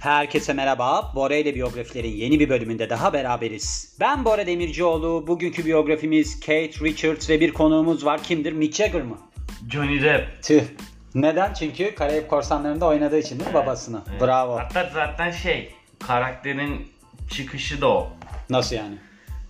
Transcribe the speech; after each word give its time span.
Herkese 0.00 0.52
merhaba. 0.52 1.12
Bora 1.14 1.34
ile 1.34 1.54
biyografilerin 1.54 2.08
yeni 2.16 2.40
bir 2.40 2.48
bölümünde 2.48 2.90
daha 2.90 3.12
beraberiz. 3.12 3.96
Ben 4.00 4.24
Bora 4.24 4.46
Demircioğlu. 4.46 5.26
Bugünkü 5.26 5.64
biyografimiz 5.66 6.40
Kate 6.40 6.70
Richards 6.84 7.30
ve 7.30 7.40
bir 7.40 7.52
konuğumuz 7.52 8.04
var. 8.04 8.22
Kimdir? 8.22 8.52
Mick 8.52 8.74
Jagger 8.76 9.02
mı? 9.02 9.18
Johnny 9.72 10.02
Depp. 10.02 10.42
Tüh. 10.42 10.62
Neden? 11.14 11.52
Çünkü 11.54 11.94
Karayip 11.94 12.30
Korsanları'nda 12.30 12.86
oynadığı 12.86 13.18
için 13.18 13.38
değil 13.40 13.50
mi 13.50 13.54
babasını? 13.54 14.00
Evet. 14.10 14.20
Bravo. 14.22 14.58
Hatta 14.58 14.90
zaten 14.94 15.30
şey 15.30 15.74
karakterin 16.06 16.88
çıkışı 17.30 17.80
da 17.80 17.88
o. 17.88 18.10
Nasıl 18.50 18.76
yani? 18.76 18.94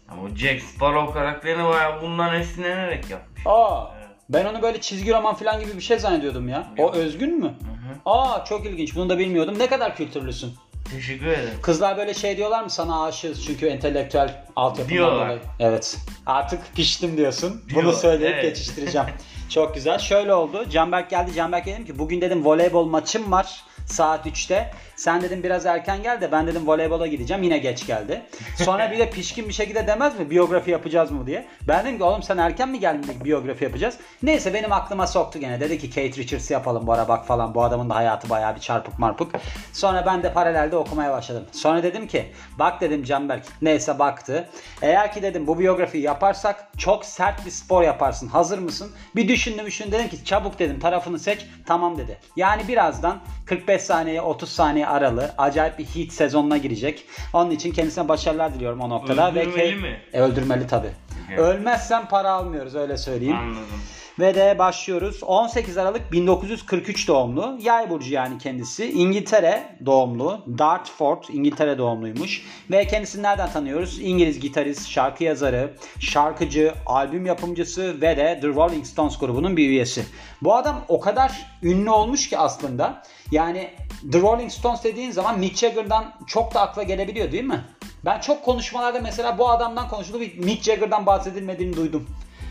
Ama 0.08 0.22
o 0.22 0.28
Jack 0.36 0.62
Sparrow 0.62 1.12
karakterini 1.14 1.64
bayağı 1.64 2.02
bundan 2.02 2.40
esinlenerek 2.40 3.10
yapmış. 3.10 3.42
Aa, 3.46 3.84
Evet. 3.98 4.08
ben 4.28 4.44
onu 4.44 4.62
böyle 4.62 4.80
çizgi 4.80 5.12
roman 5.12 5.34
falan 5.34 5.60
gibi 5.60 5.76
bir 5.76 5.80
şey 5.80 5.98
zannediyordum 5.98 6.48
ya. 6.48 6.66
O 6.78 6.82
Yok. 6.82 6.96
özgün 6.96 7.38
mü? 7.38 7.46
Hı. 7.46 7.77
Aa, 8.06 8.44
çok 8.44 8.66
ilginç. 8.66 8.96
Bunu 8.96 9.08
da 9.08 9.18
bilmiyordum. 9.18 9.58
Ne 9.58 9.66
kadar 9.66 9.96
kültürlüsün. 9.96 10.52
Teşekkür 10.90 11.26
ederim. 11.26 11.50
Kızlar 11.62 11.96
böyle 11.96 12.14
şey 12.14 12.36
diyorlar 12.36 12.62
mı 12.62 12.70
sana 12.70 13.04
aşığız 13.04 13.44
çünkü 13.46 13.66
entelektüel 13.66 14.44
altyapından 14.56 14.88
Diyorlar. 14.98 15.26
dolayı. 15.26 15.40
Evet. 15.60 15.98
Artık 16.26 16.60
piştim 16.76 17.16
diyorsun. 17.16 17.62
Bunu 17.64 17.80
Diyorlar, 17.82 18.00
söyleyip 18.00 18.34
evet. 18.34 18.42
geçiştireceğim. 18.44 19.06
Çok 19.48 19.74
güzel. 19.74 19.98
Şöyle 19.98 20.34
oldu. 20.34 20.64
Canberk 20.70 21.10
geldi. 21.10 21.34
Canberk 21.34 21.66
dedim 21.66 21.86
ki 21.86 21.98
bugün 21.98 22.20
dedim 22.20 22.44
voleybol 22.44 22.84
maçım 22.84 23.32
var 23.32 23.62
saat 23.86 24.26
3'te. 24.26 24.70
Sen 24.98 25.22
dedim 25.22 25.42
biraz 25.42 25.66
erken 25.66 26.02
gel 26.02 26.20
de 26.20 26.32
ben 26.32 26.46
dedim 26.46 26.66
voleybola 26.66 27.06
gideceğim. 27.06 27.42
Yine 27.42 27.58
geç 27.58 27.86
geldi. 27.86 28.22
Sonra 28.56 28.90
bir 28.90 28.98
de 28.98 29.10
pişkin 29.18 29.48
bir 29.48 29.52
şekilde 29.52 29.86
demez 29.86 30.18
mi 30.18 30.30
biyografi 30.30 30.70
yapacağız 30.70 31.10
mı 31.10 31.26
diye. 31.26 31.46
Ben 31.68 31.84
dedim 31.84 31.98
ki 31.98 32.04
oğlum 32.04 32.22
sen 32.22 32.38
erken 32.38 32.68
mi 32.68 32.80
geldin 32.80 33.24
biyografi 33.24 33.64
yapacağız. 33.64 33.98
Neyse 34.22 34.54
benim 34.54 34.72
aklıma 34.72 35.06
soktu 35.06 35.38
gene. 35.38 35.60
Dedi 35.60 35.78
ki 35.78 35.90
Kate 35.90 36.22
Richards 36.22 36.50
yapalım 36.50 36.86
bu 36.86 36.92
ara 36.92 37.08
bak 37.08 37.26
falan. 37.26 37.54
Bu 37.54 37.62
adamın 37.62 37.90
da 37.90 37.94
hayatı 37.94 38.30
bayağı 38.30 38.54
bir 38.54 38.60
çarpık 38.60 38.98
marpık. 38.98 39.34
Sonra 39.72 40.06
ben 40.06 40.22
de 40.22 40.32
paralelde 40.32 40.76
okumaya 40.76 41.12
başladım. 41.12 41.44
Sonra 41.52 41.82
dedim 41.82 42.06
ki 42.06 42.26
bak 42.58 42.80
dedim 42.80 43.04
Canberk. 43.04 43.44
Neyse 43.62 43.98
baktı. 43.98 44.48
Eğer 44.82 45.12
ki 45.12 45.22
dedim 45.22 45.46
bu 45.46 45.58
biyografiyi 45.58 46.04
yaparsak 46.04 46.68
çok 46.78 47.04
sert 47.04 47.46
bir 47.46 47.50
spor 47.50 47.82
yaparsın. 47.82 48.28
Hazır 48.28 48.58
mısın? 48.58 48.92
Bir 49.16 49.28
düşündüm 49.28 49.66
düşündüm 49.66 49.92
dedim 49.92 50.08
ki 50.08 50.24
çabuk 50.24 50.58
dedim 50.58 50.80
tarafını 50.80 51.18
seç. 51.18 51.46
Tamam 51.66 51.98
dedi. 51.98 52.18
Yani 52.36 52.68
birazdan 52.68 53.18
45 53.46 53.82
saniye 53.82 54.22
30 54.22 54.48
saniye 54.52 54.87
aralı 54.88 55.30
acayip 55.38 55.78
bir 55.78 55.84
hit 55.84 56.12
sezonuna 56.12 56.56
girecek. 56.56 57.04
Onun 57.32 57.50
için 57.50 57.72
kendisine 57.72 58.08
başarılar 58.08 58.54
diliyorum 58.54 58.80
o 58.80 58.88
noktada. 58.90 59.30
Öldürmeli 59.30 59.56
Ve 59.56 59.74
mi? 59.74 60.00
E, 60.12 60.20
öldürmeli 60.20 60.66
tabii. 60.66 60.90
Evet. 61.28 61.38
Ölmezsen 61.38 62.08
para 62.08 62.30
almıyoruz 62.30 62.74
öyle 62.74 62.96
söyleyeyim. 62.96 63.36
Anladım. 63.36 63.80
Ve 64.18 64.34
de 64.34 64.58
başlıyoruz. 64.58 65.22
18 65.22 65.78
Aralık 65.78 66.12
1943 66.12 67.08
doğumlu. 67.08 67.58
Yay 67.62 67.90
burcu 67.90 68.14
yani 68.14 68.38
kendisi. 68.38 68.90
İngiltere 68.90 69.76
doğumlu. 69.86 70.40
Dartford 70.58 71.22
İngiltere 71.32 71.78
doğumluymuş. 71.78 72.44
Ve 72.70 72.86
kendisini 72.86 73.22
nereden 73.22 73.52
tanıyoruz? 73.52 73.98
İngiliz 74.00 74.40
gitarist, 74.40 74.88
şarkı 74.88 75.24
yazarı, 75.24 75.74
şarkıcı, 76.00 76.74
albüm 76.86 77.26
yapımcısı 77.26 78.00
ve 78.00 78.16
de 78.16 78.38
The 78.42 78.48
Rolling 78.48 78.86
Stones 78.86 79.18
grubunun 79.18 79.56
bir 79.56 79.68
üyesi. 79.68 80.04
Bu 80.42 80.54
adam 80.54 80.84
o 80.88 81.00
kadar 81.00 81.46
ünlü 81.62 81.90
olmuş 81.90 82.28
ki 82.28 82.38
aslında. 82.38 83.02
Yani 83.30 83.70
The 84.12 84.20
Rolling 84.20 84.52
Stones 84.52 84.84
dediğin 84.84 85.10
zaman 85.10 85.38
Mick 85.38 85.56
Jagger'dan 85.56 86.14
çok 86.26 86.54
da 86.54 86.60
akla 86.60 86.82
gelebiliyor 86.82 87.32
değil 87.32 87.44
mi? 87.44 87.64
Ben 88.04 88.20
çok 88.20 88.44
konuşmalarda 88.44 89.00
mesela 89.00 89.38
bu 89.38 89.50
adamdan 89.50 89.88
konuşuldu 89.88 90.18
Mick 90.18 90.62
Jagger'dan 90.62 91.06
bahsedilmediğini 91.06 91.76
duydum. 91.76 92.06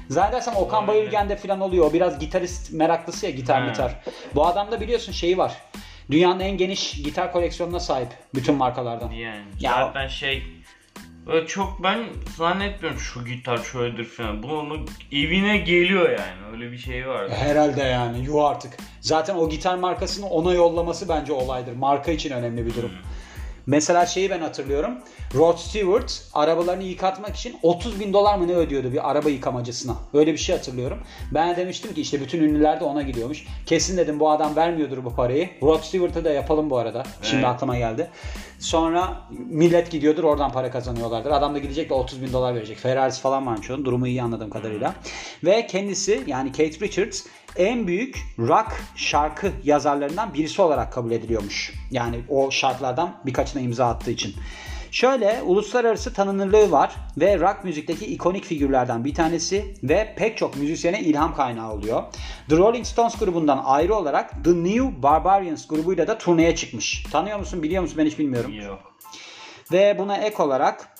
Zannedersem 0.09 0.55
Okan. 0.55 0.87
Bayülgen'de 0.87 1.35
falan 1.35 1.61
oluyor. 1.61 1.85
O 1.85 1.93
biraz 1.93 2.19
gitarist 2.19 2.73
meraklısı 2.73 3.25
ya 3.25 3.31
gitar 3.31 3.63
He. 3.63 3.67
gitar. 3.69 3.95
Bu 4.35 4.45
adamda 4.47 4.81
biliyorsun 4.81 5.11
şeyi 5.11 5.37
var. 5.37 5.53
Dünyanın 6.11 6.39
en 6.39 6.57
geniş 6.57 6.91
gitar 6.91 7.31
koleksiyonuna 7.31 7.79
sahip 7.79 8.09
bütün 8.35 8.55
markalardan. 8.55 9.11
Yani 9.11 9.43
Ya- 9.59 9.71
zaten 9.71 10.07
şey 10.07 10.43
Böyle 11.27 11.47
çok 11.47 11.83
ben 11.83 11.99
zannetmiyorum 12.37 12.99
şu 12.99 13.25
gitar 13.25 13.57
şöyledir 13.57 14.05
falan. 14.05 14.43
Bu 14.43 14.47
onun 14.47 14.89
evine 15.11 15.57
geliyor 15.57 16.09
yani. 16.09 16.51
Öyle 16.53 16.71
bir 16.71 16.77
şey 16.77 17.07
var. 17.07 17.29
Herhalde 17.29 17.81
yani 17.83 18.19
yuh 18.19 18.45
artık. 18.45 18.77
Zaten 19.01 19.35
o 19.35 19.49
gitar 19.49 19.75
markasını 19.77 20.29
ona 20.29 20.53
yollaması 20.53 21.09
bence 21.09 21.33
olaydır. 21.33 21.73
Marka 21.73 22.11
için 22.11 22.31
önemli 22.31 22.65
bir 22.65 22.75
durum. 22.75 22.91
Mesela 23.67 24.05
şeyi 24.05 24.29
ben 24.29 24.39
hatırlıyorum. 24.39 24.91
Rod 25.35 25.57
Stewart 25.57 26.23
arabalarını 26.33 26.83
yıkatmak 26.83 27.35
için 27.35 27.55
30 27.63 27.99
bin 27.99 28.13
dolar 28.13 28.37
mı 28.37 28.47
ne 28.47 28.53
ödüyordu 28.53 28.91
bir 28.91 29.11
araba 29.11 29.29
yıkamacısına. 29.29 29.95
Öyle 30.13 30.33
bir 30.33 30.37
şey 30.37 30.55
hatırlıyorum. 30.55 30.97
Ben 31.31 31.55
demiştim 31.55 31.93
ki 31.93 32.01
işte 32.01 32.21
bütün 32.21 32.43
ünlüler 32.43 32.79
de 32.79 32.83
ona 32.83 33.01
gidiyormuş. 33.01 33.45
Kesin 33.65 33.97
dedim 33.97 34.19
bu 34.19 34.29
adam 34.29 34.55
vermiyordur 34.55 35.05
bu 35.05 35.15
parayı. 35.15 35.49
Rod 35.63 35.83
Stewart'a 35.83 36.25
da 36.25 36.29
yapalım 36.29 36.69
bu 36.69 36.77
arada. 36.77 37.03
Şimdi 37.21 37.43
Evet. 37.45 37.55
aklıma 37.55 37.77
geldi. 37.77 38.09
Sonra 38.59 39.21
millet 39.29 39.91
gidiyordur 39.91 40.23
oradan 40.23 40.51
para 40.51 40.71
kazanıyorlardır. 40.71 41.31
Adam 41.31 41.55
da 41.55 41.59
gidecek 41.59 41.89
de 41.89 41.93
30 41.93 42.21
bin 42.21 42.33
dolar 42.33 42.55
verecek. 42.55 42.77
Ferrari'si 42.77 43.21
falan 43.21 43.45
onun. 43.45 43.85
Durumu 43.85 44.07
iyi 44.07 44.21
anladığım 44.23 44.49
kadarıyla. 44.49 44.93
Ve 45.43 45.67
kendisi 45.67 46.23
yani 46.27 46.51
Kate 46.51 46.79
Richards 46.79 47.25
en 47.55 47.87
büyük 47.87 48.25
rock 48.39 48.71
şarkı 48.95 49.51
yazarlarından 49.63 50.33
birisi 50.33 50.61
olarak 50.61 50.93
kabul 50.93 51.11
ediliyormuş. 51.11 51.73
Yani 51.91 52.19
o 52.29 52.51
şarkılardan 52.51 53.15
birkaçına 53.25 53.61
imza 53.61 53.87
attığı 53.87 54.11
için. 54.11 54.35
Şöyle 54.91 55.41
uluslararası 55.45 56.13
tanınırlığı 56.13 56.71
var 56.71 56.95
ve 57.17 57.39
rock 57.39 57.63
müzikteki 57.63 58.05
ikonik 58.05 58.45
figürlerden 58.45 59.05
bir 59.05 59.13
tanesi 59.13 59.73
ve 59.83 60.13
pek 60.17 60.37
çok 60.37 60.57
müzisyene 60.57 61.01
ilham 61.01 61.35
kaynağı 61.35 61.73
oluyor. 61.73 62.03
The 62.49 62.57
Rolling 62.57 62.85
Stones 62.85 63.15
grubundan 63.15 63.61
ayrı 63.65 63.95
olarak 63.95 64.43
The 64.43 64.51
New 64.51 65.03
Barbarians 65.03 65.67
grubuyla 65.67 66.07
da 66.07 66.17
turneye 66.17 66.55
çıkmış. 66.55 67.03
Tanıyor 67.11 67.39
musun 67.39 67.63
biliyor 67.63 67.81
musun 67.81 67.97
ben 67.97 68.05
hiç 68.05 68.19
bilmiyorum. 68.19 68.53
Yok. 68.53 68.79
Ve 69.71 69.95
buna 69.99 70.17
ek 70.17 70.43
olarak 70.43 70.96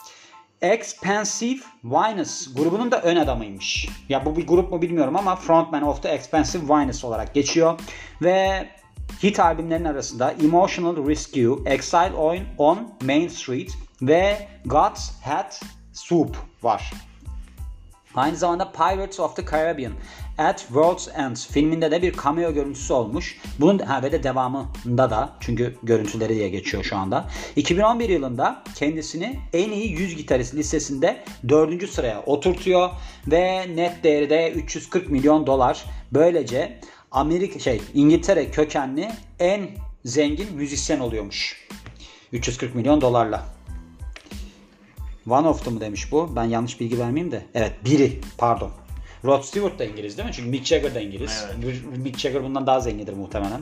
Expensive 0.62 1.59
Wines 1.81 2.56
grubunun 2.56 2.91
da 2.91 3.01
ön 3.01 3.16
adamıymış. 3.16 3.90
Ya 4.09 4.25
bu 4.25 4.35
bir 4.35 4.47
grup 4.47 4.72
mu 4.72 4.81
bilmiyorum 4.81 5.16
ama 5.16 5.35
Frontman 5.35 5.84
of 5.84 6.03
the 6.03 6.09
Expensive 6.09 6.62
Wines 6.68 7.03
olarak 7.03 7.34
geçiyor. 7.34 7.79
Ve 8.22 8.67
hit 9.23 9.40
albümlerin 9.40 9.85
arasında 9.85 10.31
Emotional 10.31 11.07
Rescue, 11.07 11.73
Exile 11.73 12.13
on, 12.13 12.40
on 12.57 12.94
Main 13.06 13.28
Street 13.28 13.72
ve 14.01 14.47
God's 14.66 15.12
Hat 15.25 15.62
Soup 15.94 16.38
var. 16.63 16.91
Aynı 18.17 18.35
zamanda 18.35 18.72
Pirates 18.72 19.19
of 19.19 19.35
the 19.35 19.45
Caribbean 19.51 19.94
at 20.38 20.59
World's 20.59 21.07
End 21.16 21.35
filminde 21.35 21.91
de 21.91 22.01
bir 22.01 22.16
cameo 22.23 22.53
görüntüsü 22.53 22.94
olmuş. 22.94 23.41
Bunun 23.59 23.79
ha, 23.79 24.03
ve 24.03 24.11
de 24.11 24.23
devamında 24.23 25.09
da 25.09 25.29
çünkü 25.39 25.75
görüntüleri 25.83 26.35
diye 26.35 26.50
geçiyor 26.50 26.83
şu 26.83 26.97
anda. 26.97 27.29
2011 27.55 28.09
yılında 28.09 28.63
kendisini 28.75 29.39
en 29.53 29.72
iyi 29.72 29.91
100 29.91 30.16
gitarist 30.16 30.55
listesinde 30.55 31.23
4. 31.50 31.89
sıraya 31.89 32.22
oturtuyor 32.22 32.89
ve 33.28 33.75
net 33.75 34.03
değeri 34.03 34.29
de 34.29 34.51
340 34.51 35.09
milyon 35.09 35.47
dolar. 35.47 35.85
Böylece 36.11 36.79
Amerika 37.11 37.59
şey 37.59 37.81
İngiltere 37.94 38.51
kökenli 38.51 39.11
en 39.39 39.69
zengin 40.05 40.55
müzisyen 40.55 40.99
oluyormuş. 40.99 41.67
340 42.31 42.75
milyon 42.75 43.01
dolarla. 43.01 43.56
One 45.29 45.47
of 45.47 45.65
the 45.65 45.71
mı 45.71 45.81
demiş 45.81 46.11
bu? 46.11 46.35
Ben 46.35 46.43
yanlış 46.43 46.79
bilgi 46.79 46.99
vermeyeyim 46.99 47.31
de. 47.31 47.45
Evet 47.53 47.73
biri 47.85 48.21
pardon. 48.38 48.71
Rod 49.25 49.43
Stewart 49.43 49.79
da 49.79 49.85
İngiliz 49.85 50.17
değil 50.17 50.29
mi? 50.29 50.33
Çünkü 50.35 50.49
Mick 50.49 50.65
Jagger 50.65 50.95
da 50.95 50.99
İngiliz. 50.99 51.45
Mick 51.97 52.19
Jagger 52.19 52.43
bundan 52.43 52.67
daha 52.67 52.79
zengindir 52.79 53.13
muhtemelen. 53.13 53.61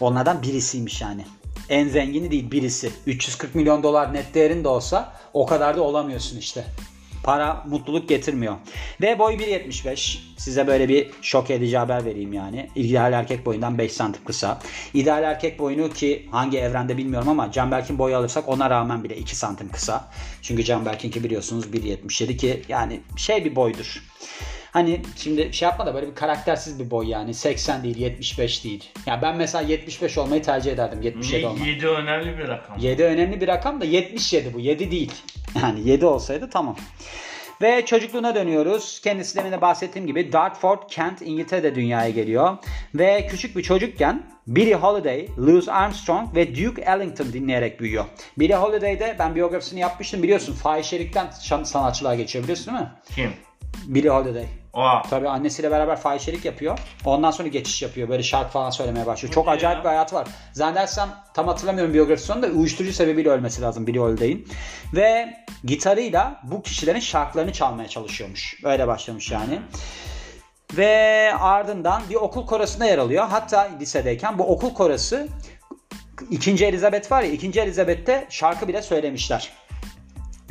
Onlardan 0.00 0.42
birisiymiş 0.42 1.00
yani. 1.00 1.24
En 1.68 1.88
zengini 1.88 2.30
değil 2.30 2.50
birisi. 2.50 2.90
340 3.06 3.54
milyon 3.54 3.82
dolar 3.82 4.14
net 4.14 4.34
değerin 4.34 4.64
de 4.64 4.68
olsa 4.68 5.12
o 5.32 5.46
kadar 5.46 5.76
da 5.76 5.82
olamıyorsun 5.82 6.38
işte. 6.38 6.64
Para 7.22 7.64
mutluluk 7.68 8.08
getirmiyor. 8.08 8.56
Ve 9.00 9.18
boy 9.18 9.34
1.75. 9.34 10.18
Size 10.36 10.66
böyle 10.66 10.88
bir 10.88 11.10
şok 11.22 11.50
edici 11.50 11.78
haber 11.78 12.04
vereyim 12.04 12.32
yani. 12.32 12.70
İdeal 12.74 13.12
erkek 13.12 13.46
boyundan 13.46 13.78
5 13.78 13.92
santim 13.92 14.24
kısa. 14.24 14.58
İdeal 14.94 15.22
erkek 15.22 15.58
boyunu 15.58 15.90
ki 15.90 16.28
hangi 16.30 16.58
evrende 16.58 16.96
bilmiyorum 16.96 17.28
ama 17.28 17.52
Canberk'in 17.52 17.98
boyu 17.98 18.16
alırsak 18.16 18.48
ona 18.48 18.70
rağmen 18.70 19.04
bile 19.04 19.16
2 19.16 19.36
santim 19.36 19.68
kısa. 19.68 20.08
Çünkü 20.42 20.64
Canberk'inki 20.64 21.24
biliyorsunuz 21.24 21.66
1.77 21.66 22.36
ki 22.36 22.62
yani 22.68 23.00
şey 23.16 23.44
bir 23.44 23.56
boydur. 23.56 24.02
Hani 24.78 25.00
şimdi 25.16 25.52
şey 25.52 25.68
yapma 25.68 25.86
da 25.86 25.94
böyle 25.94 26.06
bir 26.06 26.14
karaktersiz 26.14 26.80
bir 26.80 26.90
boy 26.90 27.08
yani. 27.08 27.34
80 27.34 27.82
değil 27.82 27.96
75 27.96 28.64
değil. 28.64 28.90
Ya 29.06 29.22
ben 29.22 29.36
mesela 29.36 29.68
75 29.68 30.18
olmayı 30.18 30.42
tercih 30.42 30.72
ederdim 30.72 31.02
77 31.02 31.46
olmayı. 31.46 31.74
7 31.74 31.88
önemli 31.88 32.38
bir 32.38 32.48
rakam. 32.48 32.78
7 32.78 33.04
önemli 33.04 33.40
bir 33.40 33.48
rakam 33.48 33.80
da 33.80 33.84
77 33.84 34.54
bu. 34.54 34.60
7 34.60 34.90
değil. 34.90 35.12
Yani 35.62 35.88
7 35.88 36.06
olsaydı 36.06 36.50
tamam. 36.50 36.76
Ve 37.62 37.84
çocukluğuna 37.86 38.34
dönüyoruz. 38.34 39.00
Kendisi 39.04 39.38
demin 39.38 39.52
de 39.52 39.60
bahsettiğim 39.60 40.06
gibi 40.06 40.32
Dartford, 40.32 40.78
Kent, 40.90 41.22
İngiltere'de 41.22 41.74
dünyaya 41.74 42.10
geliyor. 42.10 42.56
Ve 42.94 43.26
küçük 43.30 43.56
bir 43.56 43.62
çocukken 43.62 44.22
Billie 44.46 44.74
Holiday, 44.74 45.28
Louis 45.38 45.68
Armstrong 45.68 46.34
ve 46.34 46.54
Duke 46.54 46.82
Ellington 46.82 47.32
dinleyerek 47.32 47.80
büyüyor. 47.80 48.04
Billie 48.38 48.56
Holiday'de 48.56 49.16
ben 49.18 49.34
biyografisini 49.34 49.80
yapmıştım 49.80 50.22
biliyorsun. 50.22 50.54
Fahişelikten 50.54 51.30
sanatçılığa 51.64 52.14
geçiyor 52.14 52.44
biliyorsun 52.44 52.74
değil 52.74 52.84
mi? 52.84 52.90
Kim? 53.14 53.47
Billie 53.86 54.10
Holiday. 54.10 54.46
Aa. 54.74 55.02
Tabii 55.10 55.28
annesiyle 55.28 55.70
beraber 55.70 55.96
fahişelik 55.96 56.44
yapıyor. 56.44 56.78
Ondan 57.04 57.30
sonra 57.30 57.48
geçiş 57.48 57.82
yapıyor. 57.82 58.08
Böyle 58.08 58.22
şarkı 58.22 58.50
falan 58.50 58.70
söylemeye 58.70 59.06
başlıyor. 59.06 59.34
Çok 59.34 59.46
Hadi 59.46 59.56
acayip 59.56 59.78
ya. 59.78 59.84
bir 59.84 59.88
hayatı 59.88 60.16
var. 60.16 60.28
Zannedersem 60.52 61.08
tam 61.34 61.48
hatırlamıyorum 61.48 61.94
biyografisini 61.94 62.42
da 62.42 62.46
uyuşturucu 62.46 62.92
sebebiyle 62.92 63.28
ölmesi 63.28 63.62
lazım 63.62 63.86
Billie 63.86 64.00
Holiday'in. 64.00 64.48
Ve 64.94 65.34
gitarıyla 65.64 66.40
bu 66.42 66.62
kişilerin 66.62 67.00
şarkılarını 67.00 67.52
çalmaya 67.52 67.88
çalışıyormuş. 67.88 68.60
Öyle 68.64 68.86
başlamış 68.86 69.30
yani. 69.30 69.60
Ve 70.76 71.32
ardından 71.40 72.02
bir 72.10 72.14
okul 72.14 72.46
korosunda 72.46 72.84
yer 72.84 72.98
alıyor. 72.98 73.26
Hatta 73.28 73.70
lisedeyken 73.80 74.38
bu 74.38 74.52
okul 74.52 74.74
korosu 74.74 75.18
ikinci 76.30 76.66
Elizabeth 76.66 77.12
var 77.12 77.22
ya 77.22 77.30
ikinci 77.30 77.60
Elizabeth'te 77.60 78.26
şarkı 78.30 78.68
bile 78.68 78.82
söylemişler. 78.82 79.52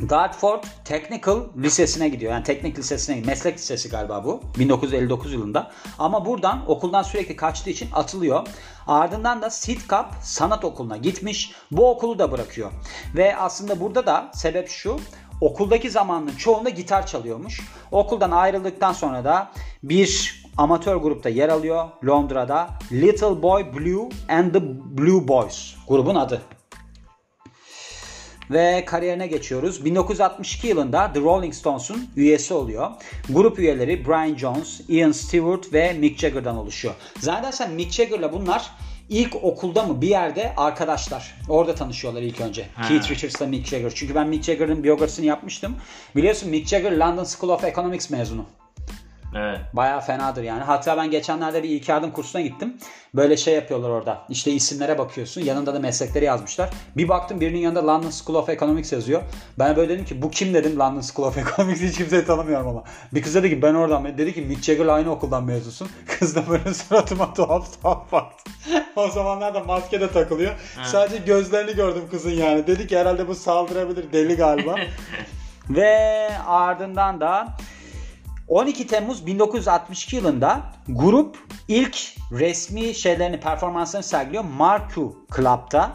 Dartford 0.08 0.64
Technical 0.84 1.40
Lisesi'ne 1.56 2.08
gidiyor. 2.08 2.32
Yani 2.32 2.44
teknik 2.44 2.78
lisesine 2.78 3.16
gidiyor. 3.16 3.32
Meslek 3.32 3.58
lisesi 3.58 3.88
galiba 3.88 4.24
bu. 4.24 4.40
1959 4.58 5.32
yılında. 5.32 5.70
Ama 5.98 6.26
buradan 6.26 6.70
okuldan 6.70 7.02
sürekli 7.02 7.36
kaçtığı 7.36 7.70
için 7.70 7.88
atılıyor. 7.92 8.46
Ardından 8.86 9.42
da 9.42 9.50
Sidcup 9.50 10.06
Sanat 10.22 10.64
Okulu'na 10.64 10.96
gitmiş. 10.96 11.52
Bu 11.70 11.90
okulu 11.90 12.18
da 12.18 12.32
bırakıyor. 12.32 12.70
Ve 13.16 13.36
aslında 13.36 13.80
burada 13.80 14.06
da 14.06 14.30
sebep 14.34 14.68
şu. 14.68 14.96
Okuldaki 15.40 15.90
zamanının 15.90 16.36
çoğunda 16.36 16.68
gitar 16.68 17.06
çalıyormuş. 17.06 17.60
Okuldan 17.92 18.30
ayrıldıktan 18.30 18.92
sonra 18.92 19.24
da 19.24 19.50
bir 19.82 20.42
amatör 20.56 20.96
grupta 20.96 21.28
yer 21.28 21.48
alıyor 21.48 21.88
Londra'da. 22.06 22.68
Little 22.92 23.42
Boy 23.42 23.66
Blue 23.74 24.08
and 24.28 24.52
the 24.52 24.60
Blue 24.98 25.28
Boys 25.28 25.74
grubun 25.88 26.14
adı. 26.14 26.42
Ve 28.50 28.84
kariyerine 28.84 29.26
geçiyoruz. 29.26 29.84
1962 29.84 30.66
yılında 30.66 31.12
The 31.12 31.20
Rolling 31.20 31.54
Stones'un 31.54 32.08
üyesi 32.16 32.54
oluyor. 32.54 32.90
Grup 33.30 33.58
üyeleri 33.58 34.06
Brian 34.06 34.36
Jones, 34.36 34.80
Ian 34.88 35.12
Stewart 35.12 35.72
ve 35.72 35.92
Mick 35.92 36.18
Jagger'dan 36.18 36.56
oluşuyor. 36.56 36.94
Zannedersem 37.18 37.74
Mick 37.74 37.92
Jagger'la 37.92 38.32
bunlar 38.32 38.70
ilk 39.08 39.44
okulda 39.44 39.82
mı 39.82 40.00
bir 40.00 40.08
yerde 40.08 40.52
arkadaşlar. 40.56 41.34
Orada 41.48 41.74
tanışıyorlar 41.74 42.22
ilk 42.22 42.40
önce. 42.40 42.66
Ha. 42.74 42.88
Keith 42.88 43.10
Richards'la 43.10 43.46
Mick 43.46 43.68
Jagger. 43.68 43.92
Çünkü 43.94 44.14
ben 44.14 44.28
Mick 44.28 44.44
Jagger'ın 44.44 44.84
biyografisini 44.84 45.26
yapmıştım. 45.26 45.76
Biliyorsun 46.16 46.50
Mick 46.50 46.68
Jagger 46.68 46.92
London 46.92 47.24
School 47.24 47.52
of 47.52 47.64
Economics 47.64 48.10
mezunu. 48.10 48.44
Evet. 49.34 49.58
Bayağı 49.72 50.00
fenadır 50.00 50.42
yani. 50.42 50.62
Hatta 50.62 50.96
ben 50.96 51.10
geçenlerde 51.10 51.62
bir 51.62 51.68
ilk 51.68 51.88
yardım 51.88 52.10
kursuna 52.10 52.42
gittim. 52.42 52.76
Böyle 53.14 53.36
şey 53.36 53.54
yapıyorlar 53.54 53.90
orada. 53.90 54.18
İşte 54.28 54.52
isimlere 54.52 54.98
bakıyorsun. 54.98 55.40
Yanında 55.40 55.74
da 55.74 55.78
meslekleri 55.78 56.24
yazmışlar. 56.24 56.70
Bir 56.96 57.08
baktım 57.08 57.40
birinin 57.40 57.58
yanında 57.58 57.86
London 57.86 58.10
School 58.10 58.38
of 58.38 58.48
Economics 58.48 58.92
yazıyor. 58.92 59.22
Ben 59.58 59.76
böyle 59.76 59.94
dedim 59.94 60.04
ki 60.04 60.22
bu 60.22 60.30
kim 60.30 60.54
dedim 60.54 60.78
London 60.78 61.00
School 61.00 61.26
of 61.28 61.38
Economics 61.38 61.80
hiç 61.80 61.98
kimseyi 61.98 62.24
tanımıyorum 62.24 62.68
ama. 62.68 62.84
Bir 63.14 63.22
kız 63.22 63.34
dedi 63.34 63.50
ki 63.50 63.62
ben 63.62 63.74
oradan. 63.74 64.18
Dedi 64.18 64.34
ki 64.34 64.42
Mick 64.42 64.62
Jagger'la 64.62 64.92
aynı 64.92 65.10
okuldan 65.10 65.44
mezunsun. 65.44 65.88
Kız 66.18 66.36
da 66.36 66.48
böyle 66.48 66.74
suratıma 66.74 67.34
tuhaf 67.34 67.82
tuhaf 67.82 68.12
baktı. 68.12 68.50
o 68.96 69.08
zamanlar 69.08 69.54
da 69.54 69.60
maske 69.60 70.00
de 70.00 70.10
takılıyor. 70.10 70.54
Sadece 70.84 71.16
gözlerini 71.24 71.76
gördüm 71.76 72.02
kızın 72.10 72.30
yani. 72.30 72.66
Dedi 72.66 72.86
ki 72.86 72.98
herhalde 72.98 73.28
bu 73.28 73.34
saldırabilir 73.34 74.12
deli 74.12 74.36
galiba. 74.36 74.74
Ve 75.70 76.28
ardından 76.46 77.20
da 77.20 77.48
12 78.48 78.86
Temmuz 78.86 79.26
1962 79.26 80.16
yılında 80.16 80.60
grup 80.88 81.38
ilk 81.68 81.98
resmi 82.32 82.94
şeylerini, 82.94 83.40
performanslarını 83.40 84.06
sergiliyor 84.06 84.44
Marku 84.44 85.26
Club'da. 85.36 85.90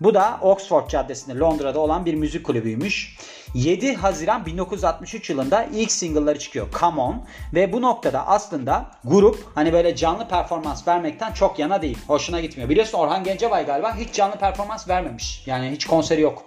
Bu 0.00 0.14
da 0.14 0.38
Oxford 0.42 0.88
Caddesi'nde 0.88 1.38
Londra'da 1.38 1.78
olan 1.78 2.06
bir 2.06 2.14
müzik 2.14 2.46
kulübüymüş. 2.46 3.18
7 3.54 3.94
Haziran 3.94 4.46
1963 4.46 5.30
yılında 5.30 5.64
ilk 5.64 5.92
single'ları 5.92 6.38
çıkıyor 6.38 6.66
Come 6.80 7.00
On 7.00 7.24
ve 7.54 7.72
bu 7.72 7.82
noktada 7.82 8.26
aslında 8.26 8.90
grup 9.04 9.46
hani 9.54 9.72
böyle 9.72 9.96
canlı 9.96 10.28
performans 10.28 10.88
vermekten 10.88 11.32
çok 11.32 11.58
yana 11.58 11.82
değil. 11.82 11.98
Hoşuna 12.06 12.40
gitmiyor. 12.40 12.70
Biliyorsun 12.70 12.98
Orhan 12.98 13.24
Gencebay 13.24 13.66
galiba 13.66 13.96
hiç 13.96 14.14
canlı 14.14 14.36
performans 14.36 14.88
vermemiş. 14.88 15.42
Yani 15.46 15.70
hiç 15.70 15.86
konseri 15.86 16.20
yok. 16.20 16.42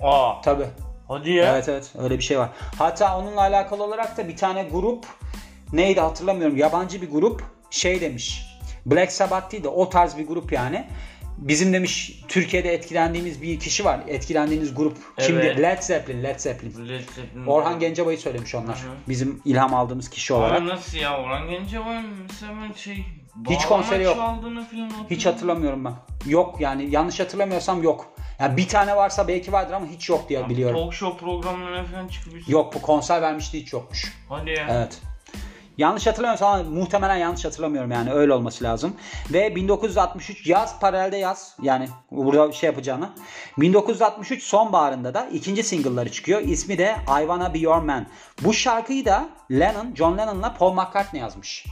Aa. 0.00 0.40
Tabii. 0.40 0.66
Hadi 1.08 1.30
ya. 1.30 1.54
Evet 1.54 1.68
evet 1.68 1.92
öyle 1.98 2.18
bir 2.18 2.22
şey 2.22 2.38
var. 2.38 2.48
Hatta 2.78 3.18
onunla 3.18 3.40
alakalı 3.40 3.82
olarak 3.84 4.16
da 4.16 4.28
bir 4.28 4.36
tane 4.36 4.62
grup 4.62 5.06
neydi 5.72 6.00
hatırlamıyorum 6.00 6.56
yabancı 6.56 7.02
bir 7.02 7.10
grup 7.10 7.42
şey 7.70 8.00
demiş. 8.00 8.46
Black 8.86 9.12
Sabbath 9.12 9.52
değil 9.52 9.64
de 9.64 9.68
o 9.68 9.88
tarz 9.88 10.18
bir 10.18 10.26
grup 10.26 10.52
yani. 10.52 10.86
Bizim 11.38 11.72
demiş 11.72 12.22
Türkiye'de 12.28 12.74
etkilendiğimiz 12.74 13.42
bir 13.42 13.60
kişi 13.60 13.84
var. 13.84 14.00
Etkilendiğiniz 14.08 14.74
grup 14.74 14.96
kimdi? 15.18 15.40
Evet. 15.40 15.60
Led 15.60 15.82
Zeppelin, 15.82 16.22
Led 16.22 16.38
Zeppelin. 16.38 16.88
Led 16.88 17.08
Zeppelin. 17.14 17.46
Orhan 17.46 17.78
Gencebay'ı 17.78 18.18
söylemiş 18.18 18.54
onlar. 18.54 18.78
Hı 18.78 18.88
hı. 18.88 18.92
Bizim 19.08 19.42
ilham 19.44 19.74
aldığımız 19.74 20.10
kişi 20.10 20.34
olarak. 20.34 20.60
Ama 20.60 20.68
nasıl 20.68 20.98
ya 20.98 21.22
Orhan 21.22 21.50
Gencebay 21.50 22.02
mesela 22.22 22.52
şey 22.76 23.04
Hiç 23.50 23.64
konseri 23.64 24.02
yok. 24.02 24.18
Hiç 25.10 25.26
hatırlamıyorum 25.26 25.84
ben. 25.84 25.94
Yok 26.26 26.60
yani 26.60 26.90
yanlış 26.90 27.20
hatırlamıyorsam 27.20 27.82
yok. 27.82 28.11
Yani 28.42 28.56
bir 28.56 28.68
tane 28.68 28.96
varsa 28.96 29.28
belki 29.28 29.52
vardır 29.52 29.72
ama 29.72 29.86
hiç 29.86 30.08
yok 30.08 30.28
diye 30.28 30.48
biliyorum. 30.48 30.76
Talk 30.76 30.94
show 30.94 31.18
programlarına 31.26 31.84
falan 31.84 32.08
çıkmış. 32.08 32.48
Yok 32.48 32.74
bu 32.74 32.82
konser 32.82 33.22
vermişti 33.22 33.60
hiç 33.60 33.72
yokmuş. 33.72 34.12
Hadi 34.28 34.50
ya. 34.50 34.66
Evet. 34.70 35.00
Yanlış 35.78 36.06
hatırlamıyorsam 36.06 36.52
ama 36.54 36.70
muhtemelen 36.70 37.16
yanlış 37.16 37.44
hatırlamıyorum 37.44 37.90
yani 37.90 38.12
öyle 38.12 38.32
olması 38.32 38.64
lazım. 38.64 38.96
Ve 39.32 39.56
1963 39.56 40.46
yaz 40.46 40.80
paralelde 40.80 41.16
yaz 41.16 41.56
yani 41.62 41.88
burada 42.10 42.52
şey 42.52 42.66
yapacağını. 42.66 43.10
1963 43.58 44.42
sonbaharında 44.42 45.14
da 45.14 45.28
ikinci 45.32 45.62
single'ları 45.62 46.12
çıkıyor. 46.12 46.40
İsmi 46.40 46.78
de 46.78 46.96
I 47.08 47.20
Wanna 47.20 47.54
Be 47.54 47.58
Your 47.58 47.82
Man. 47.82 48.06
Bu 48.44 48.54
şarkıyı 48.54 49.04
da 49.04 49.28
Lennon, 49.50 49.94
John 49.94 50.18
Lennon'la 50.18 50.54
Paul 50.54 50.72
McCartney 50.72 51.22
yazmış. 51.22 51.66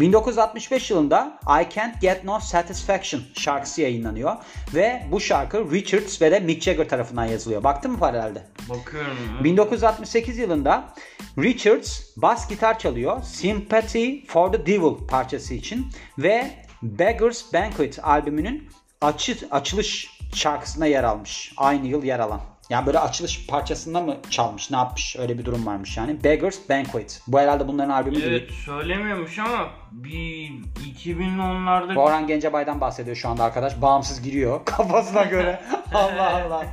1965 0.00 0.90
yılında 0.90 1.38
I 1.44 1.74
Can't 1.74 2.00
Get 2.00 2.24
No 2.24 2.40
Satisfaction 2.40 3.22
şarkısı 3.34 3.82
yayınlanıyor. 3.82 4.36
Ve 4.74 5.02
bu 5.10 5.20
şarkı 5.20 5.70
Richards 5.72 6.22
ve 6.22 6.30
de 6.30 6.40
Mick 6.40 6.62
Jagger 6.62 6.88
tarafından 6.88 7.24
yazılıyor. 7.24 7.64
Baktın 7.64 7.90
mı 7.90 7.98
paralelde? 7.98 8.46
Bakıyorum. 8.68 9.16
1968 9.44 10.38
yılında 10.38 10.94
Richards 11.38 12.00
bas 12.16 12.48
gitar 12.48 12.78
çalıyor 12.78 13.22
Sympathy 13.22 14.26
for 14.26 14.52
the 14.52 14.66
Devil 14.66 15.06
parçası 15.08 15.54
için 15.54 15.86
ve 16.18 16.50
Beggars 16.82 17.52
Banquet 17.52 18.04
albümünün 18.04 18.68
açı, 19.00 19.36
açılış 19.50 20.18
şarkısına 20.34 20.86
yer 20.86 21.04
almış. 21.04 21.52
Aynı 21.56 21.86
yıl 21.86 22.04
yer 22.04 22.18
alan. 22.18 22.40
Yani 22.70 22.86
böyle 22.86 22.98
açılış 22.98 23.46
parçasında 23.46 24.00
mı 24.00 24.16
çalmış 24.30 24.70
ne 24.70 24.76
yapmış 24.76 25.16
öyle 25.18 25.38
bir 25.38 25.44
durum 25.44 25.66
varmış 25.66 25.96
yani. 25.96 26.24
Beggars 26.24 26.58
Banquet. 26.70 27.22
Bu 27.26 27.40
herhalde 27.40 27.68
bunların 27.68 27.90
albümü 27.90 28.16
değil. 28.16 28.26
Evet 28.26 28.50
söylemiyormuş 28.50 29.38
ama 29.38 29.68
bir 29.92 30.50
2010'larda 30.96 31.98
Orhan 31.98 32.26
Gencebay'dan 32.26 32.80
bahsediyor 32.80 33.16
şu 33.16 33.28
anda 33.28 33.44
arkadaş. 33.44 33.82
Bağımsız 33.82 34.22
giriyor 34.22 34.60
kafasına 34.64 35.22
göre. 35.24 35.60
Allah 35.94 36.44
Allah. 36.44 36.66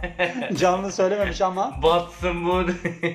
Canlı 0.59 0.91
söylememiş 0.91 1.41
ama. 1.41 1.79
batsın 1.83 2.45
bu. 2.45 2.65